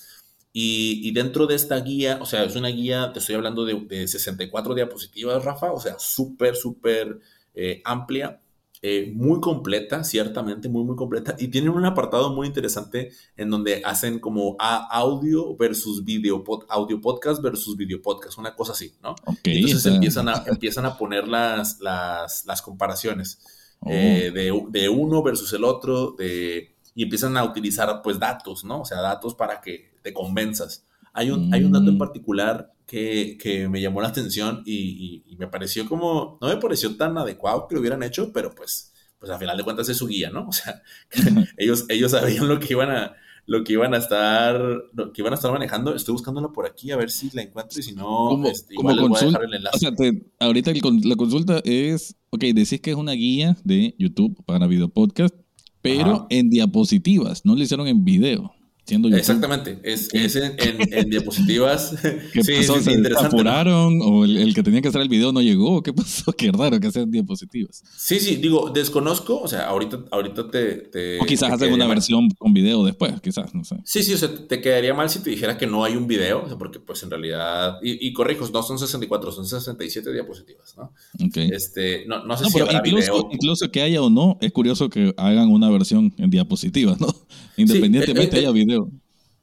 [0.52, 3.76] Y, y, dentro de esta guía, o sea, es una guía, te estoy hablando de,
[3.82, 7.20] de 64 diapositivas, Rafa, o sea, súper, súper
[7.54, 8.42] eh, amplia
[8.82, 11.36] eh, muy completa, ciertamente, muy, muy completa.
[11.38, 17.42] Y tienen un apartado muy interesante en donde hacen como audio versus video, audio podcast
[17.42, 19.16] versus video podcast, una cosa así, ¿no?
[19.44, 23.40] Entonces empiezan, a, empiezan a poner las, las, las comparaciones
[23.82, 23.90] oh.
[23.90, 28.82] eh, de, de, uno versus el otro, de, y empiezan a utilizar pues datos, ¿no?
[28.82, 30.86] O sea, datos para que te convenzas.
[31.14, 32.00] Hay un, hay un dato en mm.
[32.00, 36.96] particular que, que, me llamó la atención y, y, me pareció como, no me pareció
[36.98, 40.08] tan adecuado que lo hubieran hecho, pero pues, pues al final de cuentas es su
[40.08, 40.48] guía, ¿no?
[40.50, 40.82] O sea,
[41.58, 43.16] ellos, ellos sabían lo que iban a,
[43.50, 44.62] lo que iban a estar,
[44.94, 45.96] lo que iban a estar manejando.
[45.96, 48.96] Estoy buscándola por aquí a ver si la encuentro y si no, como, este, igual
[48.96, 49.76] les voy a dejar el enlace.
[49.76, 50.72] O sea, ahorita
[51.04, 55.34] la consulta es, ok, decís que es una guía de YouTube para video podcast,
[55.82, 58.54] pero en diapositivas, no lo hicieron en video.
[58.90, 61.96] Exactamente, es, es en, en, diapositivas.
[62.34, 62.80] ¿Qué sí, pasó?
[62.80, 65.82] ¿Se apuraron o el, que tenía que hacer el video no llegó?
[65.84, 66.32] ¿Qué pasó?
[66.38, 67.84] Qué raro que sean diapositivas.
[67.98, 71.20] Sí, sí, digo, desconozco, o sea, ahorita, ahorita te...
[71.20, 73.78] o quizás hacen una versión con video después, quizás, no sé.
[73.84, 76.44] Sí, sí, o sea, te quedaría mal si te dijera que no hay un video,
[76.44, 80.76] o sea, porque pues en realidad, y, y corrijos, no son 64, son 67 diapositivas,
[80.78, 80.94] ¿no?
[81.36, 83.30] Este, no, no sé si habrá incluso, video.
[83.32, 87.08] Incluso que haya o no, es curioso que hagan una versión en diapositivas, ¿no?
[87.58, 88.79] Independientemente sí, haya video.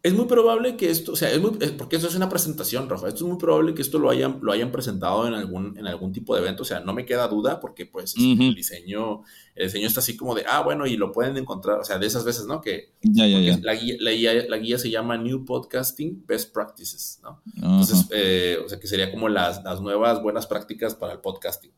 [0.07, 3.09] Es muy probable que esto, o sea, es muy, porque eso es una presentación, Rafa.
[3.09, 6.13] Esto es muy probable que esto lo hayan, lo hayan presentado en algún, en algún
[6.13, 6.63] tipo de evento.
[6.63, 9.25] O sea, no me queda duda porque pues el diseño,
[9.57, 12.07] el diseño está así como de, ah, bueno, y lo pueden encontrar, o sea, de
[12.07, 12.61] esas veces, ¿no?
[12.61, 13.59] Que ya, ya, ya.
[13.61, 17.43] La, guía, la, guía, la, guía, se llama New Podcasting Best Practices, ¿no?
[17.57, 21.73] Entonces, eh, o sea, que sería como las, las nuevas buenas prácticas para el podcasting.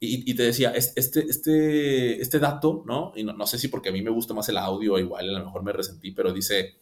[0.00, 3.12] Y, y, te decía, este, este, este dato, ¿no?
[3.14, 5.38] Y no, no, sé si porque a mí me gusta más el audio, igual a
[5.38, 6.76] lo mejor me resentí, pero dice,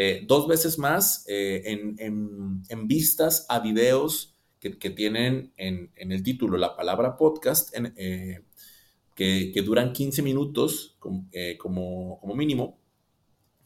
[0.00, 5.90] eh, dos veces más eh, en, en, en, vistas a videos que, que tienen en,
[5.96, 8.44] en, el título la palabra podcast, eh,
[9.16, 12.78] que, que, duran 15 minutos como, como, como, mínimo,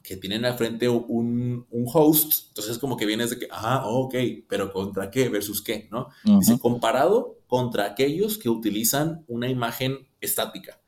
[0.02, 4.14] que tienen al frente un, un, host, entonces como que vienes de que, ah, ok,
[4.48, 5.28] pero ¿contra qué?
[5.28, 6.08] Versus qué, ¿no?
[6.24, 6.38] Uh -huh.
[6.38, 10.81] Dice, comparado contra aquellos que utilizan una imagen estática.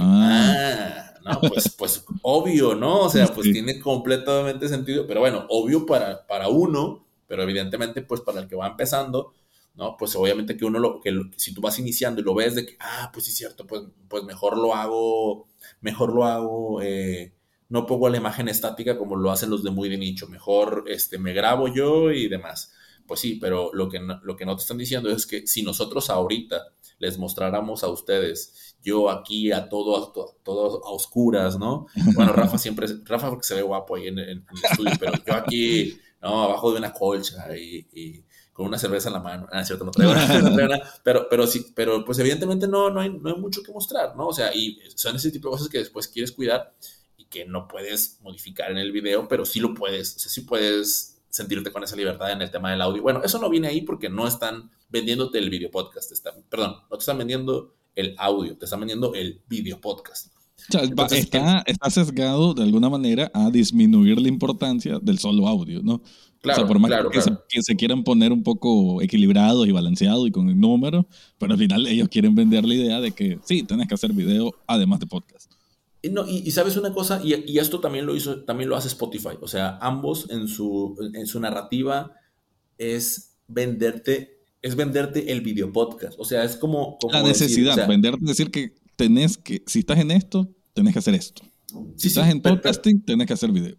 [0.00, 3.02] ah no, pues, pues obvio, ¿no?
[3.02, 3.52] O sea, pues sí.
[3.52, 8.56] tiene completamente sentido, pero bueno, obvio para, para uno, pero evidentemente, pues para el que
[8.56, 9.34] va empezando,
[9.74, 9.96] ¿no?
[9.96, 12.66] Pues obviamente que uno lo, que lo, si tú vas iniciando y lo ves de
[12.66, 15.46] que, ah, pues sí es cierto, pues, pues mejor lo hago,
[15.80, 17.34] mejor lo hago, eh,
[17.68, 21.18] no pongo la imagen estática como lo hacen los de muy de nicho, mejor este,
[21.18, 22.72] me grabo yo y demás.
[23.06, 25.62] Pues sí, pero lo que, no, lo que no te están diciendo es que si
[25.62, 31.86] nosotros ahorita les mostráramos a ustedes, yo aquí a todo, a todo a oscuras, ¿no?
[32.14, 35.12] Bueno, Rafa siempre, Rafa porque se ve guapo ahí en, en, en el estudio, pero
[35.26, 36.42] yo aquí, ¿no?
[36.42, 38.24] Abajo de una colcha y, y
[38.58, 39.46] con una cerveza en la mano.
[39.52, 40.82] Ah, cierto, no traigo, no traigo nada.
[41.04, 44.26] Pero, pero sí, pero pues evidentemente no, no, hay, no hay mucho que mostrar, ¿no?
[44.26, 46.74] O sea, y son ese tipo de cosas que después quieres cuidar
[47.16, 50.40] y que no puedes modificar en el video, pero sí lo puedes, o sea, sí
[50.40, 53.00] puedes sentirte con esa libertad en el tema del audio.
[53.00, 56.96] Bueno, eso no viene ahí porque no están vendiéndote el video podcast, están, perdón, no
[56.96, 60.32] te están vendiendo el audio, te están vendiendo el video podcast.
[60.68, 65.46] O sea, Entonces, está, está, sesgado de alguna manera a disminuir la importancia del solo
[65.46, 66.02] audio, ¿no?
[66.40, 67.44] Claro, o sea, por más claro, que, claro.
[67.48, 71.06] Se, que, Se, quieran poner un poco equilibrados y balanceados y con el número,
[71.38, 74.54] pero al final ellos quieren vender la idea de que sí, tienes que hacer video
[74.66, 75.52] además de podcast.
[76.00, 78.76] Y, no, y, y, sabes una cosa, y, y, esto también lo hizo, también lo
[78.76, 79.36] hace Spotify.
[79.40, 82.12] O sea, ambos en su, en su narrativa
[82.78, 86.18] es venderte, es venderte el video podcast.
[86.18, 89.62] O sea, es como, como la necesidad, decir, o sea, venderte, decir que tenés que,
[89.66, 91.42] si estás en esto, tenés que hacer esto.
[91.96, 93.76] Si sí, estás sí, en podcasting, pero, tenés que hacer video.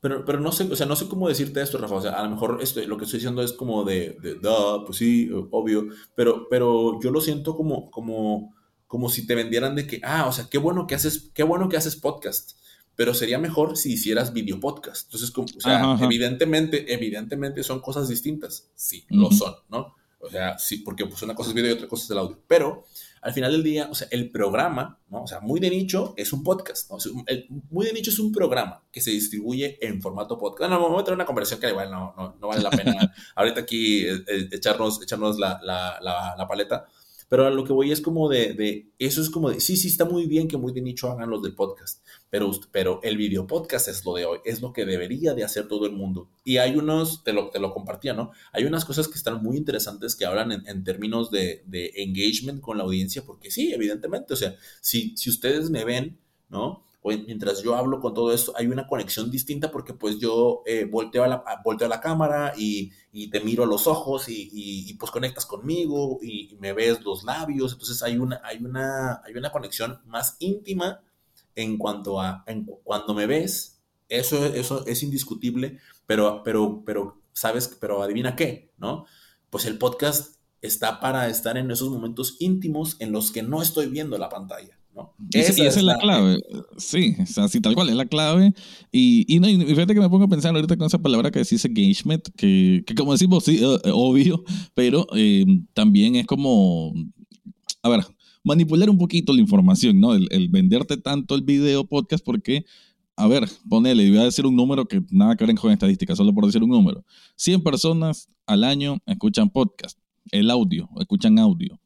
[0.00, 1.94] Pero, pero no sé, o sea, no sé cómo decirte esto, Rafa.
[1.96, 4.50] O sea, a lo mejor esto, lo que estoy diciendo es como de, de, de
[4.86, 5.86] pues sí, obvio.
[6.14, 8.54] Pero, pero yo lo siento como, como,
[8.86, 11.68] como si te vendieran de que, ah, o sea, qué bueno que haces, qué bueno
[11.68, 12.52] que haces podcast,
[12.96, 15.06] pero sería mejor si hicieras video podcast.
[15.06, 16.04] Entonces, como, o sea, ajá, ajá.
[16.04, 18.70] evidentemente, evidentemente son cosas distintas.
[18.74, 19.20] Sí, uh -huh.
[19.20, 19.94] lo son, ¿no?
[20.20, 22.42] O sea, sí, porque pues una cosa es video y otra cosa es el audio.
[22.46, 22.84] Pero
[23.22, 25.22] al final del día, o sea, el programa, ¿no?
[25.22, 26.98] O sea, muy de nicho es un podcast, ¿no?
[27.26, 30.70] El, muy de nicho es un programa que se distribuye en formato podcast.
[30.70, 33.14] No, no, vamos a tener una conversación que igual no, no, no vale la pena
[33.36, 36.86] ahorita aquí eh, eh, echarnos, echarnos la, la, la, la paleta.
[37.28, 39.88] Pero a lo que voy es como de, de, eso es como de, sí, sí,
[39.88, 43.46] está muy bien que muy de nicho hagan los del podcast, pero, pero el video
[43.46, 46.28] podcast es lo de hoy, es lo que debería de hacer todo el mundo.
[46.44, 48.32] Y hay unos, te lo, te lo compartía, ¿no?
[48.52, 52.78] Hay unas cosas que están muy interesantes que hablan en, términos de, de, engagement con
[52.78, 56.84] la audiencia, porque sí, evidentemente, o sea, si, si ustedes me ven, ¿no?
[57.16, 61.24] mientras yo hablo con todo esto, hay una conexión distinta porque pues yo eh, volteo,
[61.24, 64.90] a la, volteo a la cámara y, y te miro a los ojos y, y,
[64.90, 69.34] y pues conectas conmigo y, me ves los labios, entonces hay una, hay una, hay
[69.34, 71.00] una conexión más íntima
[71.62, 77.76] en cuanto a en, cuando me ves, eso, eso es indiscutible, pero, pero, pero, ¿sabes?
[77.80, 79.06] Pero adivina qué, ¿no?
[79.50, 83.86] Pues el podcast está para estar en esos momentos íntimos en los que no estoy
[83.86, 84.78] viendo la pantalla.
[85.32, 86.38] Y esa, es la, clave.
[86.76, 88.52] Sí, así tal cual, es la clave.
[88.90, 91.40] Y, y, no, y fíjate que me pongo a pensar ahorita con esa palabra que
[91.40, 94.42] dice engagement, que, que como decimos, sí, eh, obvio,
[94.74, 96.92] pero eh, también es como,
[97.82, 98.04] a ver,
[98.48, 100.14] manipular un poquito la información, ¿no?
[100.14, 102.64] El, venderte tanto el video podcast porque,
[103.14, 106.34] a ver, ponele, voy a decir un número que nada que ver con estadística, solo
[106.34, 107.04] por decir un número.
[107.36, 109.98] 100 personas al año escuchan podcast,
[110.30, 111.78] el audio, escuchan audio.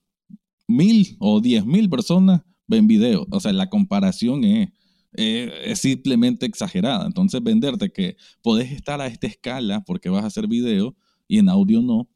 [0.68, 3.26] Mil o diez mil personas ven video.
[3.30, 4.68] O sea, la comparación es,
[5.12, 7.06] es, simplemente exagerada.
[7.06, 10.94] Entonces, venderte que podés estar a esta escala porque vas a hacer video
[11.26, 12.08] y en audio no.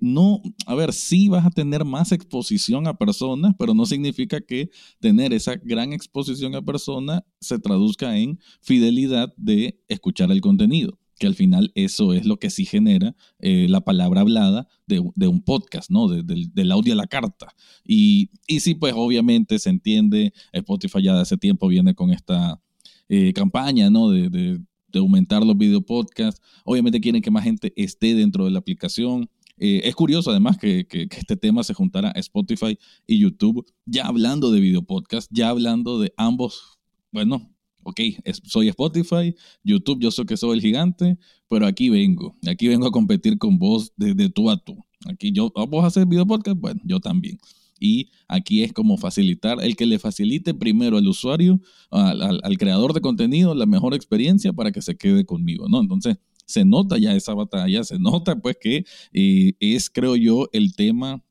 [0.00, 4.70] No, a ver, sí vas a tener más exposición a personas, pero no significa que
[5.00, 11.26] tener esa gran exposición a personas se traduzca en fidelidad de escuchar el contenido que
[11.26, 15.90] al final eso es lo que sí genera eh, la palabra hablada de, un podcast,
[15.90, 16.08] ¿no?
[16.08, 17.54] del audio a la carta.
[17.84, 22.60] Y, y, sí, pues obviamente se entiende, Spotify ya de hace tiempo viene con esta
[23.08, 24.10] eh, campaña, ¿no?
[24.10, 24.60] De,
[24.94, 26.40] aumentar los video podcasts.
[26.64, 29.28] Obviamente quieren que más gente esté dentro de la aplicación.
[29.58, 34.50] Eh, es curioso además que, este tema se juntara a Spotify y YouTube, ya hablando
[34.50, 36.78] de video podcast, ya hablando de ambos,
[37.10, 37.50] bueno,
[37.82, 38.00] ok,
[38.44, 42.90] soy Spotify, YouTube, yo sé que soy el gigante, pero aquí vengo, aquí vengo a
[42.90, 44.76] competir con vos de, tú a tú.
[45.06, 47.38] Aquí yo, ah, vos hacer video podcast, bueno, yo también.
[47.78, 53.00] Y aquí es como facilitar, el que le facilite primero al usuario, al, creador de
[53.00, 55.80] contenido, la mejor experiencia para que se quede conmigo, ¿no?
[55.80, 60.74] Entonces, se nota ya esa batalla, se nota pues que eh, es, creo yo, el
[60.74, 61.22] tema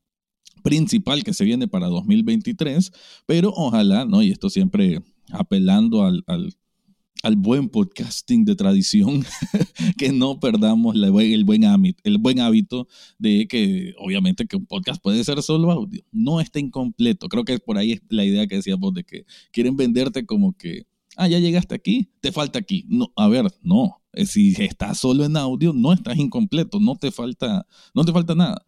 [0.66, 2.92] principal que se viene para 2023,
[3.26, 4.22] pero ojalá, ¿no?
[4.22, 5.02] Y esto siempre
[5.32, 9.24] apelando al, al, buen podcasting de tradición,
[9.98, 15.02] que no perdamos el, buen hábito, el buen hábito de que obviamente que un podcast
[15.02, 17.30] puede ser solo audio, no está incompleto.
[17.30, 20.88] Creo que por ahí es la idea que decíamos de que quieren venderte como que,
[21.16, 22.86] ah, ya llegaste aquí, te falta aquí.
[22.90, 24.02] No, a ver, no.
[24.26, 28.66] Si estás solo en audio, no estás incompleto, no te falta, no te falta nada.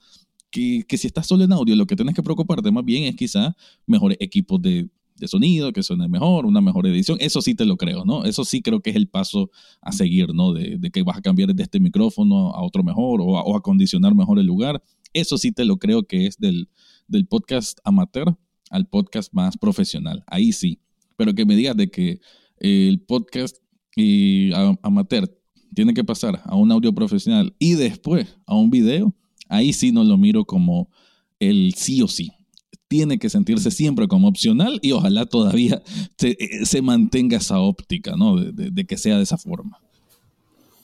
[0.49, 3.15] Que, que, si estás solo en audio, lo que tienes que preocuparte más bien es
[3.15, 3.55] quizá
[3.85, 7.17] mejores equipos de, de sonido, que suene mejor, una mejor edición.
[7.19, 8.23] Eso sí te lo creo, ¿no?
[8.23, 9.49] Eso sí creo que es el paso
[9.81, 10.53] a seguir, ¿no?
[10.53, 14.39] De, que vas a cambiar de este micrófono a otro mejor o a, acondicionar mejor
[14.39, 14.81] el lugar.
[15.13, 16.69] Eso sí te lo creo que es del,
[17.07, 18.37] del podcast amateur
[18.69, 20.23] al podcast más profesional.
[20.27, 20.79] Ahí sí.
[21.15, 22.19] Pero que me digas de que
[22.59, 23.57] el podcast
[24.81, 25.29] amateur
[25.73, 29.13] tiene que pasar a un audio profesional y después a un video,
[29.47, 30.89] ahí sí no lo miro como
[31.39, 32.31] el sí o sí
[32.87, 35.81] tiene que sentirse siempre como opcional y ojalá todavía
[36.23, 38.37] eh, se, mantenga esa óptica, ¿no?
[38.37, 39.79] De, que sea de esa forma.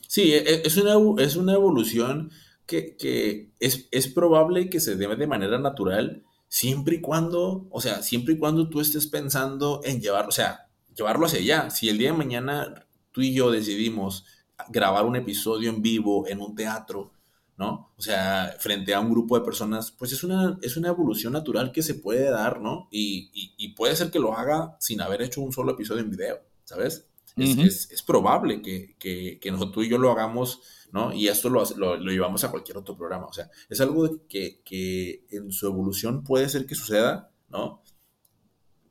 [0.07, 2.31] Sí, e, e, es una, es una evolución
[2.65, 8.01] que, es, es, probable que se dé de manera natural siempre y cuando, o sea,
[8.01, 11.69] siempre y cuando tú estés pensando en llevarlo, o sea, llevarlo hacia allá.
[11.69, 14.25] Si el día de mañana tú y yo decidimos
[14.69, 17.13] grabar un episodio en vivo en un teatro,
[17.57, 17.93] ¿no?
[17.95, 21.71] O sea, frente a un grupo de personas, pues es una, es una evolución natural
[21.71, 22.89] que se puede dar, ¿no?
[22.91, 27.07] Y, puede ser que lo haga sin haber hecho un solo episodio en video, ¿sabes?
[27.35, 29.39] es, probable que, que,
[29.73, 31.11] tú y yo lo hagamos, ¿no?
[31.13, 33.25] Y esto lo, lo, llevamos a cualquier otro programa.
[33.25, 37.81] O sea, es algo que, que en su evolución puede ser que suceda, ¿no?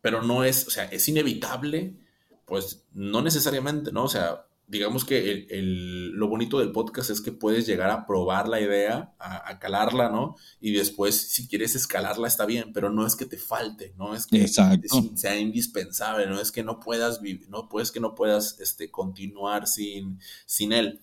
[0.00, 2.01] Pero no es, o sea, es inevitable,
[2.52, 4.04] pues no necesariamente, ¿no?
[4.04, 8.46] O sea, digamos que el, lo bonito del podcast es que puedes llegar a probar
[8.46, 10.36] la idea, a, calarla, ¿no?
[10.60, 14.26] Y después, si quieres escalarla, está bien, pero no es que te falte, no es
[14.26, 18.90] que sea indispensable, no es que no puedas vivir, no puedes que no puedas este,
[18.90, 21.00] continuar sin, sin él.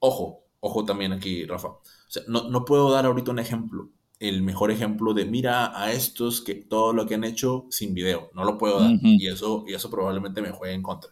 [0.00, 1.68] Ojo, ojo también aquí, Rafa.
[1.68, 3.88] O sea, no, no puedo dar ahorita un ejemplo,
[4.28, 8.30] el mejor ejemplo de mira a estos que todo lo que han hecho sin video.
[8.34, 8.92] No lo puedo dar.
[9.02, 11.10] y, eso, y eso probablemente me juegue en contra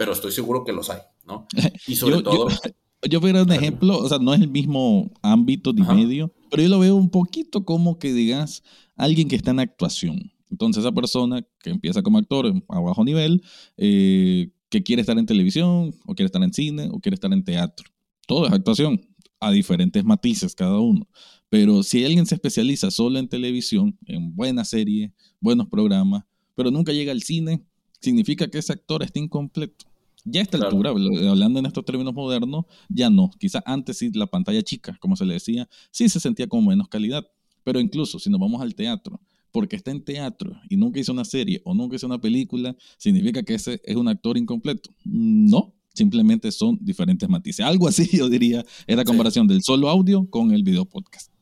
[0.00, 1.46] pero estoy seguro que los hay, ¿no?
[1.86, 2.48] Y sobre todo...
[3.08, 6.68] Yo, veo un ejemplo, o sea, no es el mismo ámbito ni medio, pero yo
[6.68, 8.62] lo veo un poquito como que digas
[8.94, 10.30] alguien que está en actuación.
[10.50, 13.42] Entonces, esa persona que empieza como actor a bajo nivel,
[13.78, 17.42] eh, que quiere estar en televisión, o quiere estar en cine, o quiere estar en
[17.42, 17.88] teatro.
[18.26, 19.00] Todo es actuación,
[19.40, 21.08] a diferentes matices cada uno.
[21.50, 26.24] Pero si alguien se especializa solo en televisión, en buenas series, buenos programas,
[26.54, 27.62] pero nunca llega al cine,
[28.00, 29.86] significa que ese actor está incompleto.
[30.24, 33.30] Ya a esta altura, hablando en estos términos modernos, ya no.
[33.38, 36.88] Quizás antes sí la pantalla chica, como se le decía, sí se sentía con menos
[36.88, 37.26] calidad.
[37.64, 39.20] Pero incluso si nos vamos al teatro,
[39.50, 43.42] porque está en teatro y nunca hizo una serie o nunca hizo una película, significa
[43.42, 44.90] que ese es un actor incompleto.
[45.04, 47.66] No, simplemente son diferentes matices.
[47.66, 51.39] Algo así yo diría es la comparación del solo audio con el video podcast.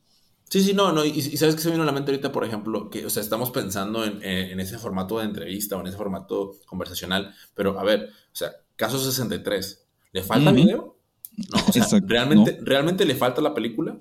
[0.49, 2.43] Sí, sí, no, no, y, sabes que se me vino a la mente ahorita, por
[2.43, 6.55] ejemplo, que, o sea, estamos pensando en, ese formato de entrevista o en ese formato
[6.65, 10.97] conversacional, pero a ver, o sea, caso 63, ¿le falta video?
[11.37, 13.99] No, o sea, ¿realmente, ¿realmente le falta la película?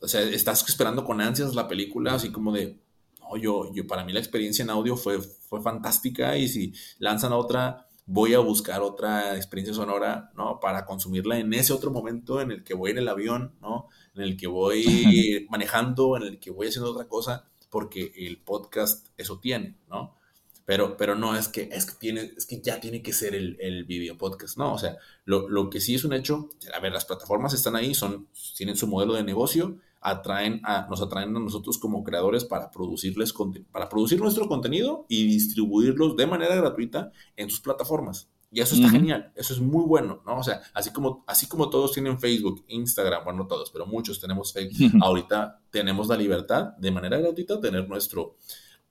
[0.00, 2.78] O sea, estás esperando con ansias la película, así como de,
[3.18, 7.32] no, yo, yo, para mí la experiencia en audio fue, fue fantástica y si lanzan
[7.32, 10.60] otra, voy a buscar otra experiencia sonora, ¿no?
[10.60, 13.88] Para consumirla en ese otro momento en el que voy en el avión, ¿no?
[14.14, 19.08] En el que voy manejando, en el que voy haciendo otra cosa, porque el podcast
[19.16, 20.16] eso tiene, ¿no?
[20.64, 23.56] Pero, pero no es que, es que, tiene, es que ya tiene que ser el,
[23.60, 24.74] el video podcast, ¿no?
[24.74, 27.92] O sea, lo, lo, que sí es un hecho, a ver, las plataformas están ahí,
[27.92, 32.70] son, tienen su modelo de negocio, atraen a, nos atraen a nosotros como creadores para
[32.70, 33.34] producirles
[33.70, 38.28] para producir nuestro contenido y distribuirlos de manera gratuita en sus plataformas.
[38.52, 40.38] Y eso está genial, eso es muy bueno, ¿no?
[40.38, 44.20] O sea, así como, así como todos tienen Facebook, Instagram, bueno, no todos, pero muchos
[44.20, 48.36] tenemos Facebook, ahorita tenemos la libertad de manera gratuita tener nuestro,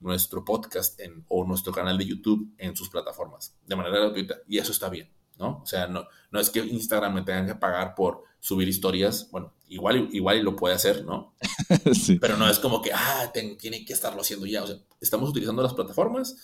[0.00, 4.36] nuestro podcast en, o nuestro canal de YouTube en sus plataformas, de manera gratuita.
[4.48, 5.60] Y eso está bien, ¿no?
[5.62, 9.52] O sea, no, no es que Instagram me tengan que pagar por subir historias, bueno,
[9.68, 11.34] igual, igual lo puede hacer, ¿no?
[11.92, 12.18] sí.
[12.18, 14.64] Pero no es como que, ah, tiene que estarlo haciendo ya.
[14.64, 16.36] O sea, estamos utilizando las plataformas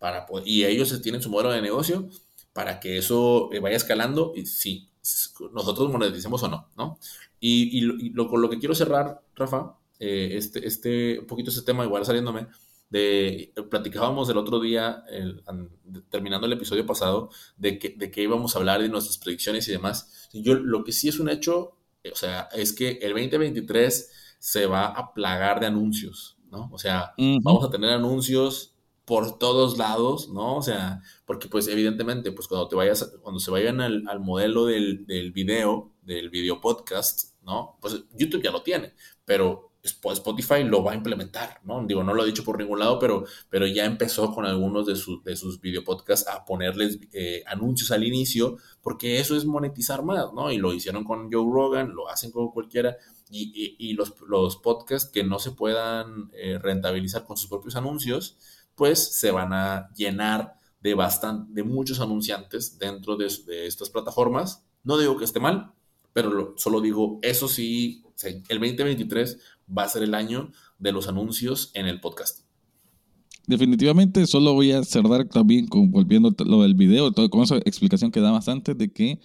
[0.00, 2.08] para y ellos tienen su modelo de negocio
[2.54, 4.88] para que eso eh, vaya escalando y si
[5.52, 6.98] nosotros moneticemos o no, ¿no?
[7.40, 11.84] Y, lo, con lo que quiero cerrar, Rafa, eh, este, este, un poquito ese tema,
[11.84, 12.46] igual saliéndome,
[12.88, 15.04] de, platicábamos el otro día,
[16.08, 17.28] terminando el episodio pasado,
[17.58, 20.28] de que, de que íbamos a hablar de nuestras predicciones y demás.
[20.32, 24.66] Yo, lo que sí es un hecho, eh, o sea, es que el 2023 se
[24.66, 26.70] va a plagar de anuncios, ¿no?
[26.72, 28.73] O sea, vamos a tener anuncios
[29.04, 30.56] por todos lados, ¿no?
[30.56, 35.06] O sea, porque pues evidentemente, pues cuando te vayas, cuando se vayan al, modelo del,
[35.06, 37.76] del, video, del video podcast, ¿no?
[37.80, 38.94] Pues YouTube ya lo tiene,
[39.24, 41.84] pero Spotify lo va a implementar, ¿no?
[41.86, 44.94] Digo, no lo he dicho por ningún lado, pero, pero ya empezó con algunos de,
[45.24, 50.32] de sus video podcasts a ponerles eh, anuncios al inicio, porque eso es monetizar más,
[50.32, 50.50] ¿no?
[50.50, 52.96] Y lo hicieron con Joe Rogan, lo hacen con cualquiera,
[53.28, 58.38] y, y, los, los, podcasts que no se puedan eh, rentabilizar con sus propios anuncios,
[58.74, 63.26] pues se van a llenar de, bastante, de muchos anunciantes dentro de,
[63.66, 64.64] estas plataformas.
[64.82, 65.72] No digo que esté mal,
[66.12, 68.02] pero solo digo, eso sí,
[68.48, 69.38] el 2023
[69.76, 72.40] va a ser el año de los anuncios en el podcast.
[73.46, 78.10] Definitivamente, solo voy a cerrar también con, volviendo lo del video, todo, con esa explicación
[78.10, 79.20] que dabas antes de que,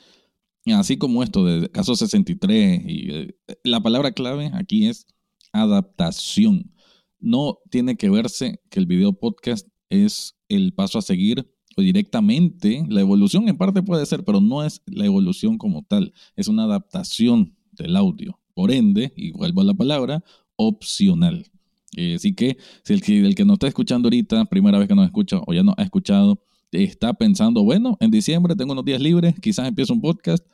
[0.74, 5.08] así como esto de caso 63, y eh, la palabra clave aquí es
[5.52, 6.72] adaptación
[7.20, 12.86] no tiene que verse que el video podcast es el paso a seguir o directamente.
[12.90, 16.14] La evolución en parte puede ser, pero no es la evolución como tal.
[16.36, 18.40] Es una adaptación del audio.
[18.54, 20.24] Por ende, y vuelvo a la palabra,
[20.56, 21.46] opcional.
[21.96, 24.96] Eh, así que si el, que el que nos está escuchando ahorita, primera vez que
[24.96, 26.42] nos escucha o ya no ha escuchado,
[26.72, 30.46] está pensando, bueno, en diciembre tengo unos días libres, quizás empiezo un podcast,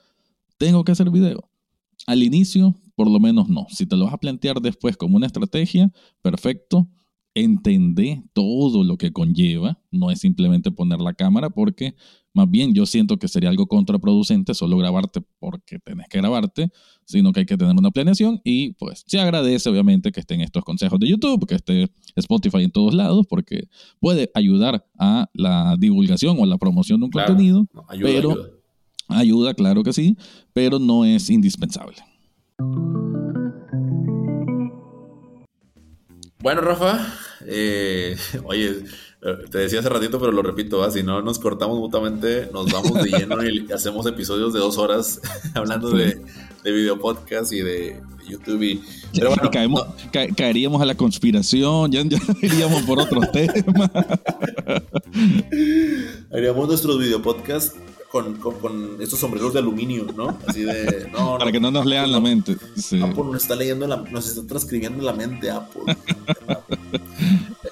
[0.58, 1.50] tengo que hacer video.
[2.08, 3.68] Al inicio por lo menos no.
[3.70, 5.92] Si te lo vas a plantear después como una estrategia,
[6.22, 6.88] perfecto.
[7.38, 11.94] Entendé todo lo que conlleva, no es simplemente poner la cámara, porque
[12.34, 16.70] más bien yo siento que sería algo contraproducente solo grabarte porque tenés que grabarte,
[17.06, 20.64] sino que hay que tener una planeación y pues se agradece obviamente que estén estos
[20.64, 23.68] consejos de YouTube, que esté Spotify en todos lados, porque
[24.00, 28.36] puede ayudar a la divulgación o a la promoción de un contenido, pero ayuda.
[29.10, 30.18] ayuda, claro que sí,
[30.54, 31.98] pero no es indispensable.
[36.46, 37.00] Bueno, Rafa,
[37.48, 38.84] eh, oye,
[39.50, 43.10] te decía hace ratito, pero lo repito, si no nos cortamos mutuamente, nos vamos de
[43.10, 45.20] lleno y hacemos episodios de dos horas
[45.56, 46.22] hablando de,
[46.64, 48.62] de video podcast y de, YouTube.
[48.62, 48.82] Y,
[49.14, 49.50] pero bueno,
[50.38, 52.04] caeríamos a la conspiración, ya,
[52.42, 53.90] iríamos por otros temas.
[56.32, 57.24] Haríamos nuestros video
[58.22, 60.38] con, estos sombreros de aluminio, ¿no?
[60.48, 61.10] Así de.
[61.12, 62.54] No, Para que no nos lean la mente.
[62.54, 65.82] Apple nos está leyendo, la, nos está transcribiendo la mente, Apple.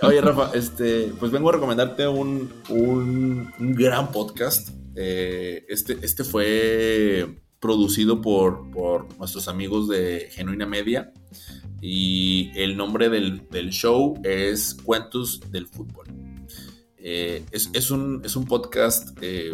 [0.01, 4.69] Oye, Rafa, este, pues vengo a recomendarte un, un, gran podcast.
[4.95, 11.13] Eh, este, este fue producido por, por nuestros amigos de Genuina Media.
[11.81, 16.07] Y el nombre del, del show es Cuentos del Fútbol.
[17.05, 19.53] Eh, es, es, un, es, un, podcast eh,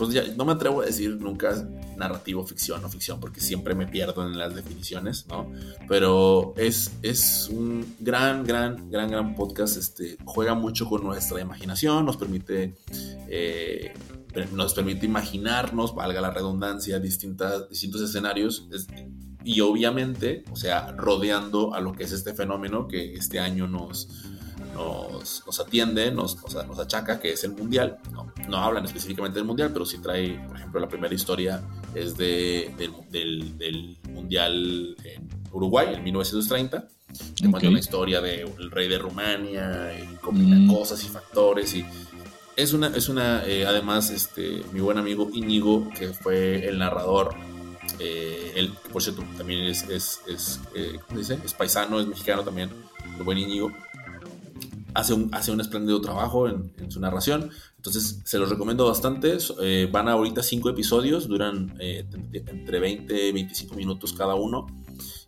[0.00, 3.86] pues ya no me atrevo a decir nunca narrativo ficción o ficción porque siempre me
[3.86, 5.52] pierdo en las definiciones, ¿no?
[5.88, 9.76] Pero es, es un gran, gran, gran, gran podcast.
[9.76, 12.76] Este, juega mucho con nuestra imaginación, nos permite,
[13.28, 13.92] eh,
[14.54, 18.70] nos permite imaginarnos, valga la redundancia, distintas, distintos escenarios.
[19.44, 24.08] y obviamente, o sea, rodeando a lo que es este fenómeno que este año nos,
[24.74, 27.98] nos, atiende, nos, nos, achaca, que es el Mundial.
[28.12, 31.62] No, no, hablan específicamente del Mundial, pero sí trae, por ejemplo, la primera historia
[31.94, 32.74] es de,
[33.10, 36.88] del, del, Mundial en Uruguay, en 1930.
[37.36, 40.72] Que cuenta una historia del rey de Rumania, y combina mm.
[40.72, 41.84] cosas y factores y
[42.56, 47.34] es una, es una eh, además, este, mi buen amigo Íñigo, que fue el narrador,
[47.98, 51.38] eh, él, por cierto, también es, es, es eh, ¿cómo dice?
[51.44, 52.70] Es paisano, es mexicano también,
[53.16, 53.72] el buen Íñigo,
[54.94, 57.50] hace un, hace un espléndido trabajo en, su narración.
[57.76, 59.38] Entonces, se los recomiendo bastante.
[59.62, 64.66] Eh, van ahorita cinco episodios, duran eh, entre 20 y 25 minutos cada uno.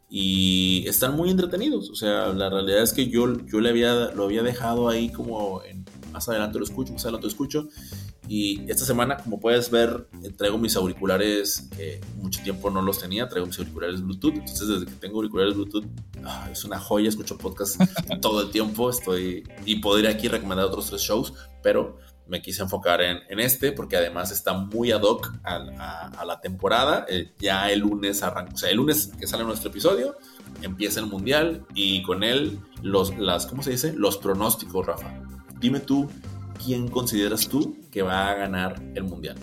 [0.09, 1.89] Y están muy entretenidos.
[1.91, 5.63] O sea, la realidad es que yo, yo le había, lo había dejado ahí como
[5.63, 7.69] en, más adelante lo escucho, más adelante lo escucho.
[8.35, 11.69] Y esta semana, como puedes ver, eh, traigo mis auriculares,
[12.17, 14.33] mucho tiempo no los tenía, traigo mis auriculares Bluetooth.
[14.33, 15.85] Entonces, desde que tengo auriculares Bluetooth,
[16.25, 17.79] ah, es una joya, escucho podcast
[18.23, 18.89] todo el tiempo.
[18.89, 23.71] Estoy y podría aquí recomendar otros tres shows, pero me quise enfocar en, en este
[23.71, 27.05] porque además está muy ad hoc a, a, la temporada.
[27.11, 30.17] Eh, ya el lunes arranca, o sea, el lunes que sale nuestro episodio,
[30.63, 33.93] empieza el mundial y con él los, las, ¿cómo se dice?
[33.93, 35.13] Los pronósticos, Rafa.
[35.61, 36.09] Dime tú,
[36.65, 39.37] ¿quién consideras tú que va a ganar el mundial?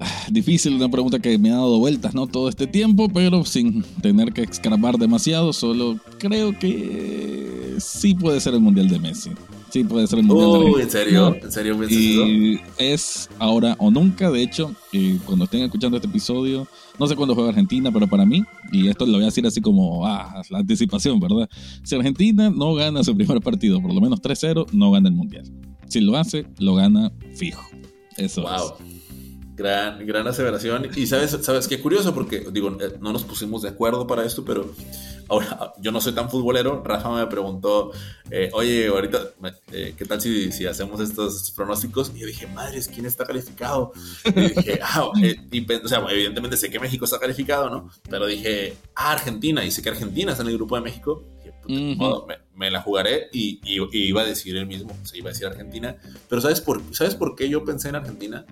[0.00, 2.26] Ah, difícil, una pregunta que me ha dado vueltas, ¿no?
[2.26, 8.54] Todo este tiempo, pero sin tener que escarbar demasiado, solo creo que sí puede ser
[8.54, 9.30] el mundial de Messi.
[9.70, 10.80] Sí, puede ser el mundial de Messi.
[10.82, 11.36] ¿en serio?
[11.40, 14.74] ¿En serio Y es ahora o nunca, de hecho,
[15.26, 16.66] cuando estén escuchando este episodio,
[16.98, 18.42] no sé cuándo juega Argentina, pero para mí,
[18.72, 21.48] y esto lo voy a decir así como, ah, la anticipación, ¿verdad?
[21.84, 25.44] Si Argentina no gana su primer partido, por lo menos 3-0, no gana el mundial.
[25.88, 27.62] Si lo hace, lo gana fijo.
[28.16, 28.74] Eso wow.
[29.56, 30.88] Gran, gran aseveración.
[30.96, 34.44] Y sabes, sabes qué curioso, porque digo, eh, no nos pusimos de acuerdo para esto,
[34.44, 34.74] pero
[35.28, 36.82] ahora yo no soy tan futbolero.
[36.82, 37.92] Rafa me preguntó,
[38.30, 39.18] eh, oye, ahorita,
[39.70, 42.10] eh, ¿qué tal si, si hacemos estos, pronósticos?
[42.16, 43.92] Y yo dije, madres, ¿quién está calificado?
[44.24, 47.90] Y dije, ah, y, o sea, evidentemente sé que México está calificado, ¿no?
[48.10, 51.24] Pero dije, ah, Argentina, y sé que Argentina está en el grupo de México
[51.66, 53.60] me, la jugaré y,
[53.92, 55.96] iba a decir el mismo, se iba a decir Argentina.
[56.28, 58.44] Pero ¿sabes por, ¿sabes por qué yo pensé en Argentina?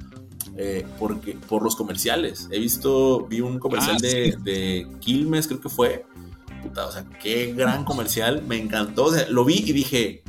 [0.56, 2.48] Eh, porque, por los comerciales.
[2.50, 6.04] He visto, vi un comercial ah, de, de, Quilmes, creo que fue.
[6.62, 9.10] Puta, o sea, qué gran comercial, me encantó.
[9.30, 10.22] lo vi y dije,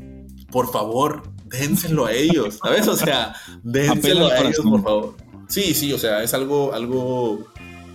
[0.50, 2.88] por favor, dénselo a ellos, ¿sabes?
[2.88, 5.16] O sea, dénselo a ellos, por favor.
[5.48, 7.46] Sí, sí, o sea, es algo, algo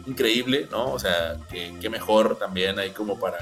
[0.06, 0.92] increíble, ¿no?
[0.92, 3.38] O sea, que, mejor también hay como para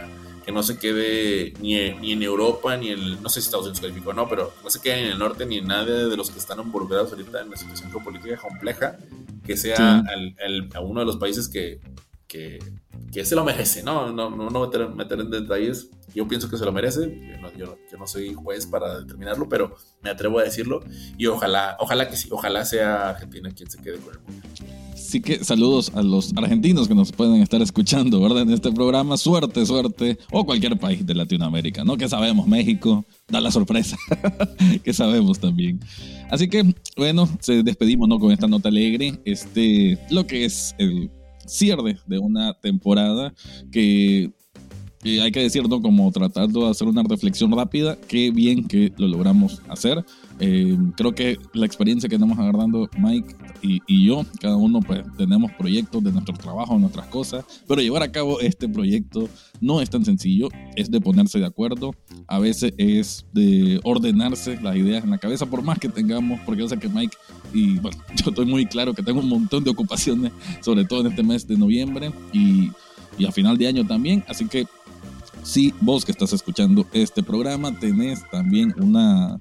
[0.46, 3.66] que no se quede ni en, ni en Europa, ni en, no sé si Estados
[3.66, 6.16] Unidos calificó o no, pero no se quede en el norte ni en nadie de
[6.16, 8.96] los que están involucrados ahorita en la situación geopolítica compleja,
[9.44, 10.04] que sea
[10.74, 11.80] a uno de los países que,
[12.26, 12.58] que,
[13.12, 14.12] que, se lo merece, ¿no?
[14.12, 17.52] No, no, no meter, meter, en detalles, yo pienso que se lo merece, yo no,
[17.52, 20.82] yo, yo no, soy juez para determinarlo, pero me atrevo a decirlo,
[21.16, 24.48] y ojalá, ojalá que sí, ojalá sea Argentina quien se quede con el mundo.
[25.06, 28.42] Así que saludos a los argentinos que nos pueden estar escuchando, ¿verdad?
[28.42, 31.96] En este programa, suerte, suerte, o cualquier país de Latinoamérica, ¿no?
[31.96, 33.96] Que sabemos, México, da la sorpresa,
[34.82, 35.80] que sabemos también.
[36.30, 38.18] Así que, bueno, se despedimos, ¿no?
[38.18, 41.08] Con esta nota alegre, este, lo que es el
[41.46, 43.32] cierre de una temporada
[43.70, 44.32] que
[45.04, 45.80] hay que decir, ¿no?
[45.80, 50.04] Como tratando de hacer una reflexión rápida, qué bien que lo logramos hacer.
[50.38, 55.50] Eh, creo que la experiencia que estamos agarrando Mike y, yo, cada uno pues tenemos
[55.52, 59.28] proyectos de nuestro trabajo, nuestras cosas, pero llevar a cabo este proyecto
[59.60, 61.94] no es tan sencillo, es de ponerse de acuerdo,
[62.28, 66.60] a veces es de ordenarse las ideas en la cabeza, por más que tengamos, porque
[66.60, 67.16] yo sé que Mike
[67.54, 71.06] y bueno, yo estoy muy claro que tengo un montón de ocupaciones, sobre todo en
[71.08, 72.70] este mes de noviembre y,
[73.18, 74.66] y a final de año también, así que
[75.42, 79.40] si vos que estás escuchando este programa tenés también una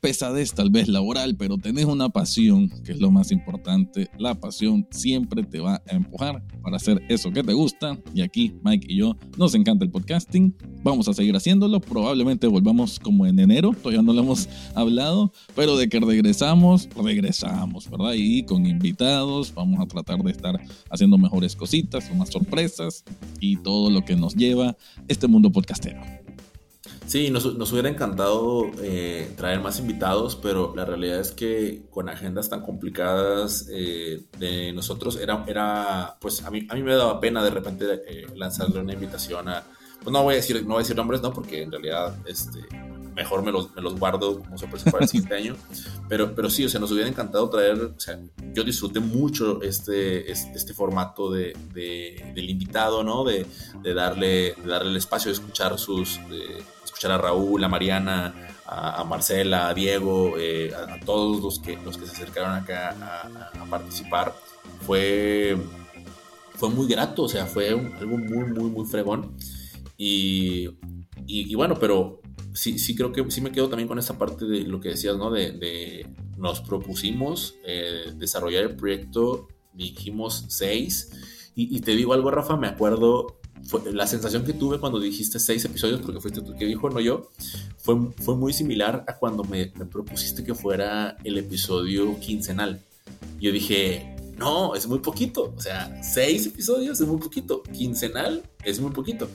[0.00, 4.08] pesadez tal vez laboral, pero tenés una pasión, que es lo más importante.
[4.18, 7.98] La pasión siempre te va a empujar para hacer eso que te gusta.
[8.14, 10.56] Y aquí Mike y yo nos encanta el podcasting.
[10.82, 11.80] Vamos a seguir haciéndolo.
[11.80, 17.90] Probablemente volvamos como en enero, todavía no lo hemos hablado, pero de que regresamos, regresamos,
[17.90, 18.14] ¿verdad?
[18.16, 20.60] Y con invitados, vamos a tratar de estar
[20.90, 23.04] haciendo mejores cositas, más sorpresas
[23.40, 24.76] y todo lo que nos lleva
[25.08, 26.00] este mundo podcastero.
[27.06, 32.48] Sí, nos, hubiera encantado eh, traer más invitados, pero la realidad es que con agendas
[32.48, 37.44] tan complicadas eh, de nosotros era, era, pues a mí, a mí me daba pena
[37.44, 39.62] de repente eh, lanzarle una invitación a,
[40.02, 42.60] pues no voy a decir, no voy a decir nombres, no, porque en realidad, este,
[43.14, 45.56] mejor me los, me los guardo como sorpresa para el siguiente año.
[46.08, 48.18] Pero, pero sí, o sea, nos hubiera encantado traer, o sea,
[48.52, 53.24] yo disfruté mucho este, este, formato de, del invitado, ¿no?
[53.24, 53.46] De,
[53.94, 56.62] darle, darle el espacio de escuchar sus, de
[57.04, 58.34] escuchar a Raúl, a Mariana,
[58.66, 63.62] a, Marcela, a Diego, eh, a, todos los que, los que se acercaron acá a,
[63.62, 64.34] a participar.
[64.86, 65.56] Fue
[66.54, 69.36] fue muy grato, o sea, fue algo muy, muy, muy fregón.
[69.96, 70.70] Y,
[71.26, 72.20] y, bueno, pero
[72.52, 75.16] sí, sí creo que sí me quedo también con esta parte de lo que decías,
[75.16, 75.30] ¿no?
[75.30, 76.06] De,
[76.38, 81.10] nos propusimos eh, desarrollar el proyecto, dijimos seis.
[81.56, 85.64] Y, te digo algo, Rafa, me acuerdo, fue, la sensación que tuve cuando dijiste seis
[85.64, 87.30] episodios, porque fuiste tú que dijo, no yo,
[87.78, 92.80] fue, fue muy similar a cuando me, me propusiste que fuera el episodio quincenal.
[93.40, 95.52] Yo dije, no, es muy poquito.
[95.56, 97.62] O sea, seis episodios es muy poquito.
[97.62, 99.28] Quincenal es muy poquito.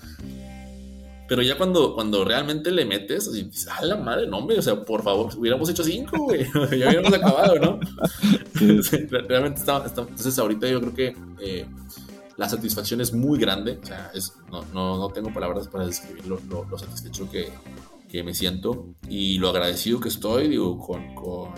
[1.28, 4.26] Pero ya cuando, cuando realmente le metes, así, dices, ¡ah, la madre!
[4.26, 6.44] No, hombre, o sea, por favor, hubiéramos hecho cinco, güey.
[6.72, 7.80] ya hubiéramos acabado, ¿no?
[9.28, 11.68] realmente está, Entonces, ahorita yo creo que eh,
[12.40, 13.80] la satisfacción es muy grande.
[13.84, 17.50] O sea, es, no, no, no tengo palabras para describir lo, lo, satisfecho que,
[18.08, 21.50] que, me siento y lo agradecido que estoy, digo, con, con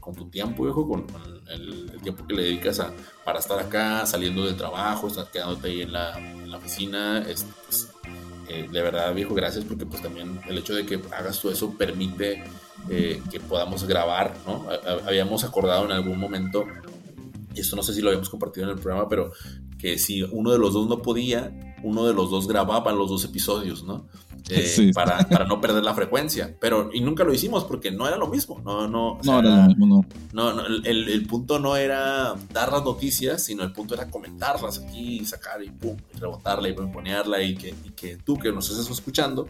[0.00, 1.06] con, tu tiempo, viejo, con,
[1.48, 2.92] el, tiempo que le dedicas a,
[3.24, 6.18] para estar acá, saliendo del trabajo, estás quedándote ahí en la,
[6.54, 7.22] oficina.
[7.24, 7.88] pues,
[8.48, 11.72] eh, de verdad, viejo, gracias porque pues también el hecho de que hagas todo eso
[11.78, 12.44] permite
[12.90, 14.66] eh, que podamos grabar, ¿no?
[15.06, 16.66] Habíamos acordado en algún momento,
[17.54, 19.32] y esto no sé si lo habíamos compartido en el programa, pero
[19.82, 21.52] que si uno de los dos no podía,
[21.82, 24.06] uno de los dos grababa los dos episodios, ¿no?
[24.48, 26.56] Eh, para, para, no perder la frecuencia.
[26.60, 28.60] Pero, y nunca lo hicimos porque no era lo mismo.
[28.64, 30.52] No, no, no era lo mismo, no.
[30.52, 35.24] no, el, el, punto no era dar las noticias, sino el punto era comentarlas aquí,
[35.24, 38.88] sacar y pum, y rebotarla y ponerla y que, y que tú que nos estés
[38.88, 39.48] escuchando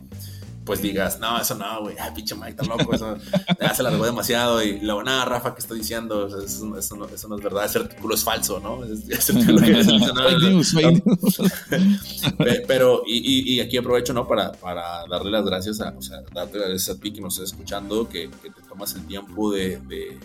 [0.65, 3.17] pues digas, no, eso no, güey, ay, pinche Mike, está loco, eso
[3.61, 4.63] ya se largó demasiado.
[4.63, 6.27] Y luego, nada, Rafa, ¿qué está diciendo?
[6.27, 8.85] Eso, no, eso, no, es verdad, ese artículo es falso, ¿no?
[8.85, 9.63] Ese artículo
[12.67, 14.27] Pero, y, y, aquí aprovecho, ¿no?
[14.27, 17.35] Para, para darle las gracias a, o sea, darte las gracias a ti que nos
[17.35, 20.19] estás escuchando, que, que te tomas el tiempo de, de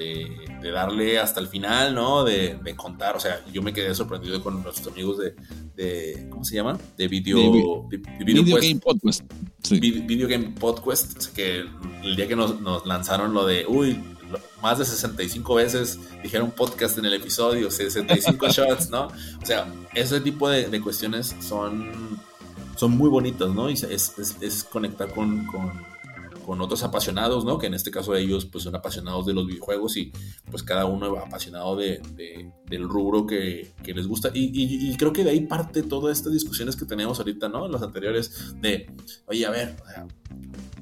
[0.00, 2.24] de, darle hasta el final, ¿no?
[2.24, 6.78] De, contar, o sea, yo me quedé sorprendido con nuestros amigos de, ¿cómo se llama?
[6.96, 9.24] De Video, video, Game Podcast.
[9.70, 11.64] Video, Game Podcast, o sea, que
[12.02, 14.00] el día que nos, nos lanzaron lo de, uy,
[14.62, 19.06] más de 65 veces dijeron podcast en el episodio, 65 shots, ¿no?
[19.06, 22.20] O sea, ese tipo de, cuestiones son,
[22.76, 23.68] son muy bonitas, ¿no?
[23.68, 25.89] Y es, es, es conectar con, con
[26.44, 27.58] con otros apasionados, ¿no?
[27.58, 30.12] Que en este caso ellos pues son apasionados de los videojuegos y
[30.50, 32.00] pues cada uno apasionado de,
[32.66, 34.30] del rubro que, que les gusta.
[34.34, 37.66] Y, y, creo que de ahí parte todas estas discusiones que tenemos ahorita, ¿no?
[37.66, 38.90] En los anteriores de,
[39.26, 39.76] oye, a ver,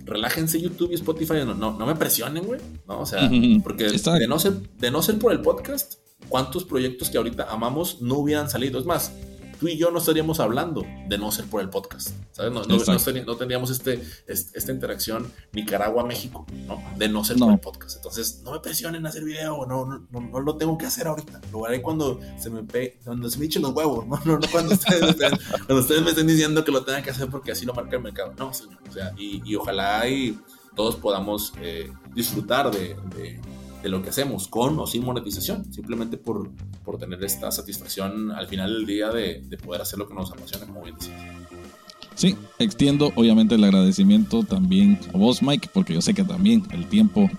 [0.05, 3.01] relájense YouTube y Spotify, no, no, no me presionen, güey, ¿no?
[3.01, 3.31] O sea,
[3.63, 5.95] porque de no, ser, de no ser por el podcast,
[6.29, 8.79] ¿cuántos proyectos que ahorita amamos no hubieran salido?
[8.79, 9.13] Es más,
[9.59, 12.53] tú y yo no estaríamos hablando de no ser por el podcast, ¿sabes?
[12.53, 16.83] No, no, tendríamos este, esta interacción Nicaragua-México, ¿no?
[16.97, 17.97] De no ser por el podcast.
[17.97, 21.41] Entonces, no me presionen a hacer video, no, no, no, lo tengo que hacer ahorita.
[21.53, 24.21] Lo haré cuando se me, pe cuando se me echen los huevos, ¿no?
[24.25, 25.17] no, cuando, ustedes,
[25.67, 28.03] cuando ustedes me estén diciendo que lo tengan que hacer porque así lo marca el
[28.03, 28.33] mercado.
[28.39, 28.79] No, señor.
[28.89, 30.39] O sea, y, y ojalá y
[30.75, 33.41] todos podamos eh, disfrutar de de
[33.85, 36.51] lo que hacemos, con o sin monetización, simplemente por,
[36.85, 40.33] por tener esta satisfacción al final del día de, de poder hacer lo que nos
[40.33, 40.97] apasiona, como bien.
[42.18, 46.89] Sí, extiendo obviamente el agradecimiento también a vos, Mike, porque yo sé que también el
[46.89, 47.31] tiempo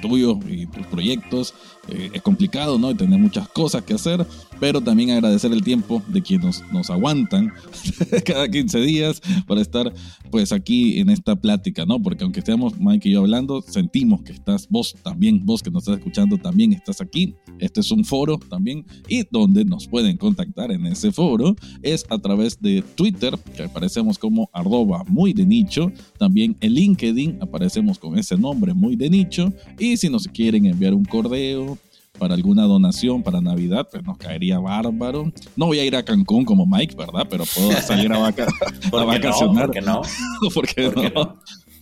[0.00, 1.52] tuyo y tus proyectos
[1.88, 2.90] eh, es complicado, ¿no?
[2.90, 4.24] Y tener muchas cosas que hacer,
[4.60, 7.52] pero también agradecer el tiempo de quienes nos aguantan
[8.24, 9.92] cada 15 días para estar
[10.30, 12.00] pues aquí en esta plática, ¿no?
[12.00, 15.82] Porque aunque estemos Mike y yo hablando, sentimos que estás vos también, vos que nos
[15.82, 17.34] estás escuchando también estás aquí.
[17.58, 22.18] Este es un foro también y donde nos pueden contactar en ese foro es a
[22.18, 25.90] través de Twitter, que aparecemos como arroba muy de nicho.
[26.18, 29.52] También en LinkedIn aparecemos con ese nombre muy de nicho.
[29.78, 31.78] Y si nos quieren enviar un correo
[32.18, 35.32] para alguna donación para Navidad, pues nos caería bárbaro.
[35.56, 37.26] No voy a ir a Cancún como Mike, ¿verdad?
[37.28, 38.18] Pero puedo salir a,
[39.04, 39.66] vacacionar.
[39.66, 40.02] ¿Por qué no?
[40.54, 41.38] ¿Por qué no?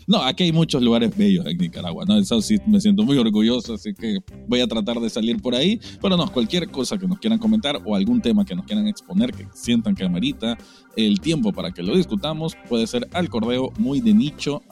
[0.06, 2.18] No, aquí hay muchos lugares bellos en Nicaragua, ¿no?
[2.18, 4.18] Eso sí me siento muy orgulloso, así que
[4.48, 5.80] voy a tratar de salir por ahí.
[6.02, 9.30] Pero no, cualquier cosa que nos quieran comentar o algún tema que nos quieran exponer,
[9.32, 10.58] que sientan que amerita
[10.96, 14.62] el tiempo para que lo discutamos, puede ser al correo muy de nicho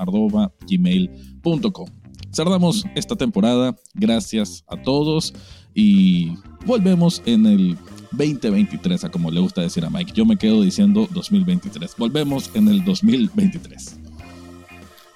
[0.69, 1.89] gmail.com.
[2.33, 5.35] Cerramos esta temporada, gracias a todos
[5.75, 6.35] y
[6.67, 7.79] volvemos en el
[8.13, 10.13] 2023, a como le gusta decir a Mike.
[10.15, 11.97] Yo me quedo diciendo 2023.
[11.97, 13.99] Volvemos en el 2023.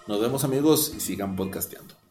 [0.08, 2.01] Nos vemos amigos y sigan podcasteando.